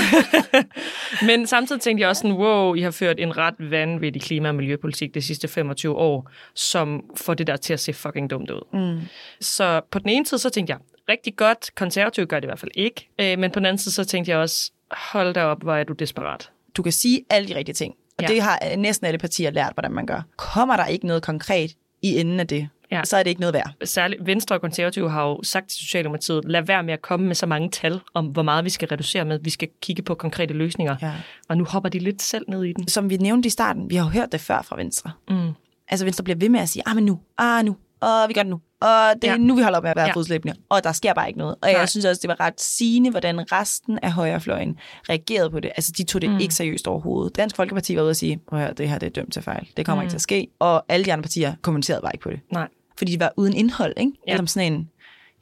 Men 1.28 1.48
samtidig 1.48 1.82
tænkte 1.82 2.02
jeg 2.02 2.10
også 2.10 2.20
sådan, 2.22 2.38
wow, 2.38 2.74
I 2.76 2.82
har 2.82 2.92
ført 2.92 3.20
en 3.20 3.38
ret 3.38 3.54
vanvittig 3.60 4.22
klima- 4.22 4.50
og 4.50 4.56
miljøpolitik 4.56 5.14
de 5.14 5.22
sidste 5.22 5.48
25 5.48 5.96
år, 5.96 6.30
som 6.56 7.04
får 7.16 7.34
det 7.34 7.48
der 7.48 7.58
til 7.58 7.74
at 7.74 7.80
se 7.80 7.94
fucking 7.94 8.30
dumt 8.30 8.52
ud. 8.52 8.62
Mm. 8.74 9.08
Så 9.42 9.82
på 9.92 10.00
den 10.00 10.10
ene 10.10 10.26
side, 10.26 10.40
så 10.40 10.50
tænkte 10.50 10.72
jeg, 10.72 10.80
rigtig 11.10 11.36
godt, 11.36 11.76
konservative 11.76 12.26
gør 12.26 12.40
det 12.40 12.46
i 12.46 12.50
hvert 12.50 12.60
fald 12.60 12.72
ikke. 12.76 13.10
Øh, 13.20 13.40
men 13.40 13.52
på 13.52 13.60
den 13.60 13.66
anden 13.66 13.78
side, 13.78 13.94
så 13.96 14.06
tænkte 14.06 14.32
jeg 14.32 14.40
også, 14.40 14.72
hold 14.92 15.34
da 15.34 15.44
op, 15.44 15.64
hvor 15.64 15.76
er 15.76 15.84
du 15.84 15.94
desperat. 15.94 16.50
Du 16.78 16.84
kan 16.84 16.92
sige 16.92 17.22
alle 17.30 17.48
de 17.48 17.56
rigtige 17.56 17.74
ting. 17.76 17.94
Og 18.18 18.24
Ja. 18.24 18.28
det 18.28 18.42
har 18.42 18.76
næsten 18.76 19.08
alle 19.08 19.18
partier 19.18 19.52
lært, 19.52 19.74
hvordan 19.74 19.92
man 19.92 20.06
gør. 20.06 20.22
Kommer 20.38 20.78
der 20.78 20.86
ikke 20.86 21.08
noget 21.08 21.24
konkret 21.24 21.72
i 22.02 22.20
enden 22.20 22.40
af 22.40 22.48
det, 22.48 22.70
Ja. 22.92 23.02
så 23.04 23.18
er 23.18 23.24
det 23.24 23.30
ikke 23.30 23.42
noget 23.42 23.54
værd. 23.54 23.72
Særligt 23.84 24.26
Venstre 24.26 24.56
og 24.56 24.62
Konservative 24.62 25.10
har 25.10 25.24
jo 25.28 25.44
sagt 25.44 25.70
til 25.70 25.80
Socialdemokratiet, 25.80 26.46
lad 26.46 26.62
være 26.62 26.84
med 26.84 26.94
at 26.94 27.02
komme 27.02 27.28
med 27.28 27.36
så 27.36 27.46
mange 27.46 27.70
tal 27.70 28.00
om, 28.14 28.26
hvor 28.26 28.44
meget 28.44 28.66
vi 28.66 28.70
skal 28.70 28.88
reducere 28.88 29.26
med. 29.26 29.40
Vi 29.44 29.50
skal 29.50 29.68
kigge 29.82 30.02
på 30.04 30.16
konkrete 30.16 30.54
løsninger. 30.54 30.96
Ja. 31.02 31.12
Og 31.50 31.58
nu 31.58 31.66
hopper 31.66 31.90
de 31.90 32.00
lidt 32.00 32.22
selv 32.22 32.46
ned 32.48 32.64
i 32.64 32.74
den. 32.74 32.88
Som 32.88 33.10
vi 33.10 33.18
nævnte 33.18 33.48
i 33.48 33.50
starten, 33.50 33.90
vi 33.90 33.96
har 33.96 34.06
jo 34.06 34.10
hørt 34.10 34.32
det 34.32 34.42
før 34.42 34.62
fra 34.62 34.76
Venstre. 34.76 35.12
Mm. 35.30 35.50
Altså 35.90 36.06
Venstre 36.06 36.24
bliver 36.24 36.38
ved 36.38 36.50
med 36.50 36.60
at 36.60 36.70
sige, 36.70 36.84
ah, 36.86 36.96
men 36.96 37.06
nu, 37.06 37.20
ah, 37.38 37.66
nu, 37.66 37.76
og 38.02 38.26
vi 38.28 38.34
gør 38.34 38.44
det 38.44 38.50
nu. 38.50 38.62
Og 38.82 39.14
det 39.22 39.28
er 39.28 39.32
Ja. 39.32 39.38
nu, 39.38 39.56
vi 39.56 39.62
holder 39.62 39.78
op 39.78 39.84
med 39.84 39.92
at 39.92 39.98
være 39.98 40.08
Ja. 40.08 40.14
fodslæbende. 40.14 40.54
Og 40.70 40.84
der 40.84 40.92
sker 40.92 41.14
bare 41.14 41.28
ikke 41.28 41.40
noget. 41.40 41.56
Og 41.62 41.70
Nej. 41.72 41.80
jeg 41.80 41.90
synes 41.90 42.06
også, 42.06 42.20
det 42.22 42.28
var 42.28 42.40
ret 42.40 42.62
sigende, 42.62 43.10
hvordan 43.12 43.52
resten 43.52 44.00
af 44.02 44.12
højrefløjen 44.12 44.78
reagerede 45.10 45.50
på 45.50 45.60
det. 45.60 45.72
Altså, 45.76 45.92
de 45.98 46.04
tog 46.04 46.22
det 46.22 46.30
mm. 46.30 46.38
ikke 46.40 46.54
seriøst 46.54 46.88
overhovedet. 46.88 47.36
Dansk 47.36 47.56
Folkeparti 47.56 47.96
var 47.96 48.02
ude 48.02 48.10
og 48.10 48.16
sige, 48.16 48.40
at 48.52 48.78
det 48.78 48.90
her 48.90 48.98
det 49.00 49.08
er 49.08 49.10
dømt 49.10 49.34
til 49.34 49.42
fejl. 49.42 49.68
Det 49.78 49.86
kommer 49.86 50.02
mm. 50.02 50.06
ikke 50.06 50.12
til 50.12 50.18
at 50.18 50.22
ske. 50.22 50.48
Og 50.60 50.86
alle 50.90 51.06
de 51.06 51.14
andre 51.14 51.24
partier 51.24 51.54
kommenterede 51.62 52.02
bare 52.02 52.12
ikke 52.14 52.24
på 52.24 52.30
det. 52.30 52.40
Nej. 52.52 52.68
Fordi 52.98 53.12
de 53.12 53.20
var 53.20 53.34
uden 53.38 53.54
indhold, 53.54 53.94
ikke? 53.98 54.12
Ja. 54.28 54.32
Ja. 54.32 54.38
Eller 54.38 54.48
sådan 54.48 54.74
en, 54.74 54.90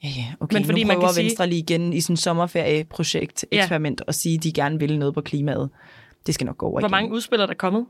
ja 0.04 0.08
ja, 0.10 0.26
okay, 0.40 0.54
Men 0.58 0.66
fordi 0.66 0.84
nu 0.84 0.88
man 0.88 0.96
prøver 0.96 1.08
kan 1.08 1.14
sige- 1.14 1.24
Venstre 1.26 1.48
lige 1.48 1.60
igen 1.60 1.94
i 1.94 2.02
sådan 2.02 2.18
sommerferieprojekt, 2.18 3.46
Ja. 3.52 3.58
eksperiment, 3.58 4.02
og 4.02 4.16
sige, 4.16 4.36
at 4.38 4.44
de 4.44 4.52
gerne 4.52 4.80
vil 4.80 5.00
noget 5.00 5.14
på 5.14 5.22
klimaet. 5.22 5.70
Det 6.26 6.34
skal 6.36 6.46
nok 6.46 6.58
gå 6.58 6.66
over 6.66 6.72
Hvor 6.80 6.88
igen. 6.88 6.92
mange 6.92 7.12
udspil 7.12 7.40
er 7.40 7.46
der 7.46 7.54
kommet 7.54 7.86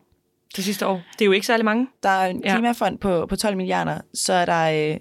det 0.56 0.64
sidste 0.64 0.88
år? 0.88 1.02
Det 1.14 1.22
er 1.22 1.26
jo 1.26 1.32
ikke 1.32 1.48
særlig 1.48 1.66
mange. 1.66 1.88
Der 2.04 2.10
er 2.10 2.28
en 2.30 2.42
Ja. 2.46 2.54
klimafond 2.56 2.98
på, 2.98 3.26
på 3.26 3.36
12 3.36 3.58
milliarder, 3.58 4.02
så 4.14 4.34
er 4.34 4.46
der 4.46 4.92
øh, 4.94 4.98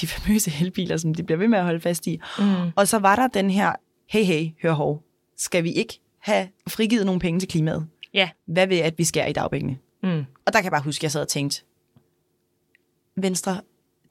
de 0.00 0.06
famøse 0.06 0.52
elbiler, 0.60 0.96
som 0.96 1.14
de 1.14 1.22
bliver 1.22 1.38
ved 1.38 1.48
med 1.48 1.58
at 1.58 1.64
holde 1.64 1.80
fast 1.80 2.06
i. 2.06 2.20
Mm. 2.38 2.44
Og 2.76 2.88
så 2.88 2.98
var 2.98 3.16
der 3.16 3.26
den 3.28 3.50
her, 3.50 3.72
hey 4.08 4.24
hey, 4.24 4.48
hør 4.62 4.72
hov, 4.72 5.02
skal 5.36 5.64
vi 5.64 5.72
ikke 5.72 6.00
have 6.18 6.48
frigivet 6.68 7.06
nogle 7.06 7.20
penge 7.20 7.40
til 7.40 7.48
klimaet? 7.48 7.86
Ja. 8.14 8.28
Hvad 8.46 8.66
ved 8.66 8.78
at 8.78 8.94
vi 8.98 9.04
skærer 9.04 9.26
i 9.26 9.32
dagpengene? 9.32 9.78
Mm. 10.02 10.24
Og 10.46 10.52
der 10.52 10.58
kan 10.58 10.64
jeg 10.64 10.72
bare 10.72 10.82
huske, 10.82 11.00
at 11.00 11.02
jeg 11.02 11.10
sad 11.10 11.20
og 11.20 11.28
tænkte, 11.28 11.62
Venstre, 13.16 13.60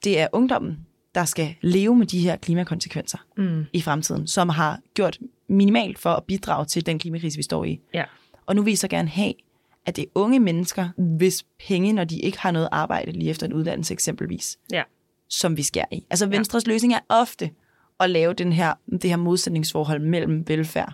det 0.03 0.19
er 0.19 0.27
ungdommen, 0.33 0.77
der 1.15 1.25
skal 1.25 1.55
leve 1.61 1.95
med 1.95 2.07
de 2.07 2.19
her 2.19 2.35
klimakonsekvenser 2.35 3.17
Mm. 3.37 3.65
i 3.73 3.81
fremtiden, 3.81 4.27
som 4.27 4.49
har 4.49 4.79
gjort 4.93 5.19
minimalt 5.47 5.99
for 5.99 6.09
at 6.09 6.23
bidrage 6.23 6.65
til 6.65 6.85
den 6.85 6.99
klimakrise, 6.99 7.37
vi 7.37 7.43
står 7.43 7.65
i. 7.65 7.79
Ja. 7.93 8.03
Og 8.45 8.55
nu 8.55 8.61
vil 8.61 8.73
I 8.73 8.75
så 8.75 8.87
gerne 8.87 9.09
have, 9.09 9.33
at 9.85 9.95
det 9.95 10.01
er 10.01 10.07
unge 10.15 10.39
mennesker, 10.39 10.89
hvis 11.17 11.45
penge, 11.67 11.93
når 11.93 12.03
de 12.03 12.19
ikke 12.19 12.39
har 12.39 12.51
noget 12.51 12.69
arbejde 12.71 13.11
lige 13.11 13.29
efter 13.29 13.47
en 13.47 13.53
uddannelse 13.53 13.93
eksempelvis, 13.93 14.57
Ja. 14.71 14.83
som 15.29 15.57
vi 15.57 15.63
skærer 15.63 15.85
i. 15.91 16.05
Altså 16.09 16.25
Venstres 16.27 16.67
ja. 16.67 16.71
løsning 16.71 16.93
er 16.93 16.99
ofte 17.09 17.49
at 17.99 18.09
lave 18.09 18.33
den 18.33 18.53
her, 18.53 18.73
det 18.91 19.09
her 19.09 19.17
modsætningsforhold 19.17 19.99
mellem 20.01 20.47
velfærd 20.47 20.93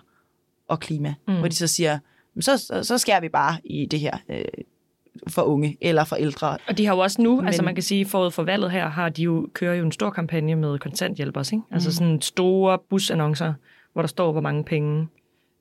og 0.68 0.80
klima, 0.80 1.14
mm. 1.28 1.38
hvor 1.38 1.48
de 1.48 1.54
så 1.54 1.66
siger, 1.66 1.98
"Men 2.34 2.42
så, 2.42 2.58
så, 2.58 2.84
så 2.84 2.98
skærer 2.98 3.20
vi 3.20 3.28
bare 3.28 3.56
i 3.64 3.86
det 3.86 4.00
her 4.00 4.16
øh, 4.28 4.44
for 5.28 5.42
unge 5.42 5.76
eller 5.80 6.04
for 6.04 6.16
ældre. 6.16 6.58
Og 6.68 6.78
de 6.78 6.86
har 6.86 6.94
jo 6.94 7.00
også 7.00 7.22
nu, 7.22 7.36
Men... 7.36 7.46
altså 7.46 7.62
Men- 7.62 7.64
man 7.64 7.74
kan 7.74 7.82
sige, 7.82 8.06
forud 8.06 8.30
for 8.30 8.42
valget 8.42 8.70
her, 8.70 8.88
har 8.88 9.08
de 9.08 9.22
jo, 9.22 9.48
kører 9.52 9.74
jo 9.74 9.84
en 9.84 9.92
stor 9.92 10.10
kampagne 10.10 10.54
med 10.54 10.78
kontanthjælp 10.78 11.36
også, 11.36 11.56
ikke? 11.56 11.64
Altså 11.70 11.94
sådan 11.94 12.20
store 12.22 12.78
busannoncer, 12.90 13.54
hvor 13.92 14.02
der 14.02 14.06
står, 14.06 14.32
hvor 14.32 14.40
mange 14.40 14.64
penge 14.64 15.08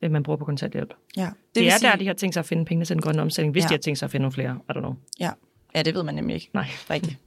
øh, 0.02 0.12
man 0.12 0.24
bruger 0.24 0.38
på 0.38 0.46
kontanthjælp. 0.46 0.90
Det, 0.90 1.18
Ja. 1.18 1.30
det 1.56 1.62
vil 1.64 1.68
er 1.68 1.72
sige, 1.80 1.90
der, 1.92 1.96
de 1.96 2.08
har 2.08 2.14
tænkt 2.14 2.34
sig 2.34 2.42
at 2.42 2.46
finde 2.46 2.66
pengene 2.66 2.86
til 2.86 2.94
den 2.96 3.02
grønne 3.02 3.22
omstilling, 3.22 3.52
hvis. 3.52 3.64
Ja. 3.64 3.68
de 3.68 3.74
har 3.74 3.80
tænkt 3.80 4.00
sig 4.00 4.08
at 4.08 4.12
finde 4.12 4.22
nogle 4.22 4.34
flere. 4.34 4.58
I 4.70 4.72
don't 4.72 4.80
know. 4.80 4.94
Ja. 5.20 5.30
ja, 5.76 5.82
det 5.82 5.96
ved 5.96 6.04
man 6.04 6.16
nemlig 6.16 6.34
ikke 6.34 6.50
Nej. 6.54 6.66
rigtigt. 6.90 7.18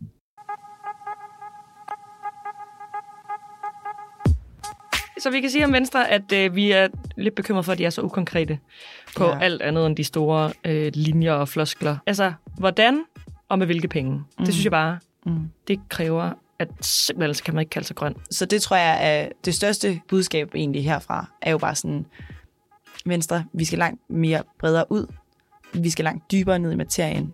Så 5.21 5.31
vi 5.31 5.41
kan 5.41 5.51
sige 5.51 5.65
om 5.65 5.73
Venstre, 5.73 6.09
at 6.11 6.33
øh, 6.33 6.55
vi 6.55 6.71
er 6.71 6.89
lidt 7.17 7.35
bekymrede 7.35 7.63
for, 7.65 7.73
at 7.73 7.79
de 7.79 7.85
er 7.85 7.91
så 7.91 8.01
ukonkrete 8.03 8.59
på. 9.17 9.25
Ja. 9.25 9.39
alt 9.41 9.63
andet 9.63 9.87
end 9.87 9.97
de 9.97 10.05
store 10.05 10.53
øh, 10.65 10.93
linjer 10.95 11.33
og 11.33 11.49
floskler. 11.49 11.97
Altså, 12.07 12.33
hvordan 12.59 13.03
og 13.49 13.59
med 13.59 13.67
hvilke 13.67 13.89
penge? 13.89 14.13
Mm. 14.13 14.45
Det 14.45 14.55
synes 14.55 14.65
jeg 14.65 14.71
bare, 14.73 14.99
Mm. 15.27 15.51
det 15.69 15.81
kræver, 15.89 16.31
at 16.59 16.69
simpelthen 16.81 17.35
så 17.35 17.45
kan 17.45 17.55
man 17.55 17.61
ikke 17.63 17.71
kalde 17.71 17.87
sig 17.87 17.97
grøn. 17.97 18.15
Så 18.31 18.47
det 18.47 18.63
tror 18.63 18.77
jeg 18.77 18.99
er 19.21 19.29
det 19.45 19.55
største 19.55 20.01
budskab 20.09 20.55
egentlig 20.55 20.85
herfra, 20.85 21.27
er 21.43 21.51
jo 21.51 21.59
bare 21.59 21.75
sådan, 21.75 22.07
Venstre, 23.07 23.45
vi 23.53 23.65
skal 23.65 23.79
langt 23.79 24.01
mere 24.11 24.43
bredere 24.59 24.85
ud, 24.93 25.07
vi 25.73 25.91
skal 25.91 26.05
langt 26.05 26.33
dybere 26.33 26.59
ned 26.59 26.73
i 26.73 26.77
materien, 26.77 27.33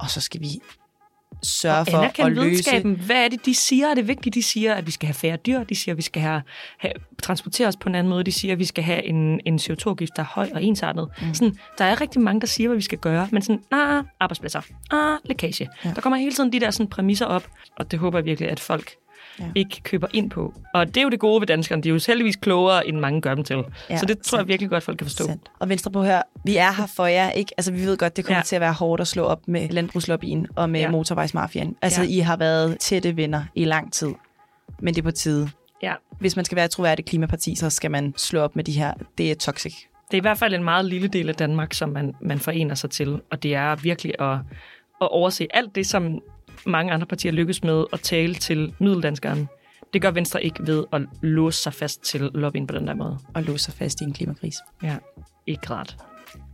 og 0.00 0.10
så 0.10 0.20
skal 0.20 0.40
vi 0.40 0.48
sørge 1.46 1.86
for 1.90 2.24
at 2.24 2.32
løse... 2.32 2.40
videnskaben. 2.40 2.94
Hvad 2.94 3.24
er 3.24 3.28
det, 3.28 3.46
de 3.46 3.54
siger? 3.54 3.86
Er 3.88 3.94
det 3.94 4.08
vigtigt? 4.08 4.34
De 4.34 4.42
siger, 4.42 4.74
at 4.74 4.86
vi 4.86 4.90
skal 4.90 5.06
have 5.06 5.14
færre 5.14 5.36
dyr. 5.36 5.64
De 5.64 5.74
siger, 5.74 5.92
at 5.92 5.96
vi 5.96 6.02
skal 6.02 6.22
have, 6.22 6.42
have, 6.78 6.92
transportere 7.22 7.68
os 7.68 7.76
på 7.76 7.88
en 7.88 7.94
anden 7.94 8.10
måde. 8.10 8.24
De 8.24 8.32
siger, 8.32 8.52
at 8.52 8.58
vi 8.58 8.64
skal 8.64 8.84
have 8.84 9.04
en, 9.04 9.40
en 9.46 9.56
CO2-gift, 9.56 10.16
der 10.16 10.22
er 10.22 10.26
høj 10.26 10.50
og 10.54 10.62
ensartet. 10.62 11.08
Mm. 11.22 11.34
Sådan, 11.34 11.58
der 11.78 11.84
er 11.84 12.00
rigtig 12.00 12.20
mange, 12.20 12.40
der 12.40 12.46
siger, 12.46 12.68
hvad 12.68 12.76
vi 12.76 12.82
skal 12.82 12.98
gøre. 12.98 13.28
Men 13.32 13.42
sådan, 13.42 13.62
ah, 13.72 14.04
arbejdspladser. 14.20 14.60
Ah, 14.90 15.18
lækage. 15.24 15.68
Ja. 15.84 15.92
Der 15.94 16.00
kommer 16.00 16.16
hele 16.16 16.32
tiden 16.32 16.52
de 16.52 16.60
der 16.60 16.70
sådan, 16.70 16.90
præmisser 16.90 17.26
op. 17.26 17.46
Og 17.76 17.90
det 17.90 17.98
håber 17.98 18.18
jeg 18.18 18.24
virkelig, 18.24 18.50
at 18.50 18.60
folk 18.60 18.90
ja. 19.40 19.44
Ikke 19.54 19.80
køber 19.82 20.06
ind 20.12 20.30
på. 20.30 20.54
Og 20.74 20.86
det 20.86 20.96
er 20.96 21.02
jo 21.02 21.08
det 21.08 21.20
gode 21.20 21.40
ved 21.40 21.46
danskerne. 21.46 21.82
De 21.82 21.88
er 21.88 21.92
jo 21.92 22.00
heldigvis 22.06 22.36
klogere, 22.36 22.86
end 22.88 22.98
mange 22.98 23.20
gør 23.20 23.34
dem 23.34 23.44
til. 23.44 23.56
Ja, 23.90 23.96
så 23.96 24.06
det 24.06 24.18
tror 24.18 24.36
jeg 24.38 24.40
sandt. 24.40 24.48
virkelig 24.48 24.70
godt, 24.70 24.82
folk 24.84 24.98
kan 24.98 25.04
forstå. 25.06 25.24
Sandt. 25.26 25.48
Og 25.58 25.68
Venstre 25.68 25.90
på 25.90 26.02
her, 26.04 26.22
vi 26.44 26.56
er 26.56 26.72
her 26.72 26.86
for 26.96 27.06
jer, 27.06 27.30
ikke? 27.30 27.52
Altså, 27.56 27.72
vi 27.72 27.80
ved 27.80 27.96
godt, 27.96 28.16
det 28.16 28.24
kommer 28.24 28.38
Ja. 28.38 28.42
til 28.42 28.56
at 28.56 28.60
være 28.60 28.72
hårdt 28.72 29.00
at 29.00 29.06
slå 29.08 29.22
op 29.24 29.48
med 29.48 29.68
landbrugslobbyen 29.68 30.46
og 30.56 30.70
med 30.70 30.80
Ja. 30.80 30.90
motorvejsmafiaen. 30.90 31.76
Altså, 31.82 32.02
ja. 32.02 32.08
I 32.08 32.18
har 32.18 32.36
været 32.36 32.78
tætte 32.80 33.16
venner 33.16 33.44
i 33.54 33.64
lang 33.64 33.92
tid, 33.92 34.12
men 34.80 34.94
det 34.94 35.00
er 35.00 35.04
på 35.04 35.10
tide. 35.10 35.50
Ja. 35.82 35.94
Hvis 36.20 36.36
man 36.36 36.44
skal 36.44 36.56
være 36.56 36.64
et 36.64 36.70
troværdigt 36.70 37.08
klimaparti, 37.08 37.54
så 37.54 37.70
skal 37.70 37.90
man 37.90 38.14
slå 38.16 38.40
op 38.40 38.56
med 38.56 38.64
de 38.64 38.72
her, 38.72 38.92
det 39.18 39.30
er 39.30 39.34
toxic. 39.34 39.74
Det 40.10 40.14
er 40.16 40.20
i 40.20 40.20
hvert 40.20 40.38
fald 40.38 40.54
en 40.54 40.64
meget 40.64 40.84
lille 40.84 41.08
del 41.08 41.28
af 41.28 41.34
Danmark, 41.34 41.74
som 41.74 41.88
man, 41.88 42.14
man 42.20 42.38
forener 42.38 42.74
sig 42.74 42.90
til, 42.90 43.20
og 43.30 43.42
det 43.42 43.54
er 43.54 43.76
virkelig 43.76 44.12
at, 44.20 44.32
at 45.00 45.08
overse 45.10 45.46
alt 45.50 45.74
det, 45.74 45.86
som 45.86 46.20
mange 46.66 46.92
andre 46.92 47.06
partier 47.06 47.32
lykkes 47.32 47.64
med 47.64 47.84
at 47.92 48.00
tale 48.00 48.34
til 48.34 48.74
middeldanskeren. 48.80 49.48
Det 49.92 50.02
gør 50.02 50.10
Venstre 50.10 50.44
ikke 50.44 50.66
ved 50.66 50.84
at 50.92 51.02
låse 51.22 51.62
sig 51.62 51.74
fast 51.74 52.02
til 52.02 52.20
lobbyen 52.20 52.66
på 52.66 52.74
den 52.74 52.86
der 52.86 52.94
måde. 52.94 53.18
Og 53.34 53.42
låse 53.42 53.64
sig 53.64 53.74
fast 53.74 54.00
i 54.00 54.04
en 54.04 54.12
klimakrise. 54.12 54.58
Ja, 54.82 54.96
ikke 55.46 55.70
rart. 55.70 55.96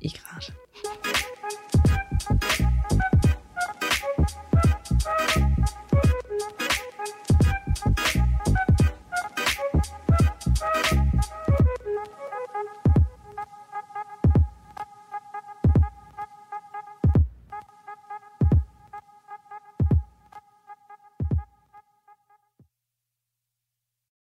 Ikke 0.01 0.21
rart. 0.25 0.53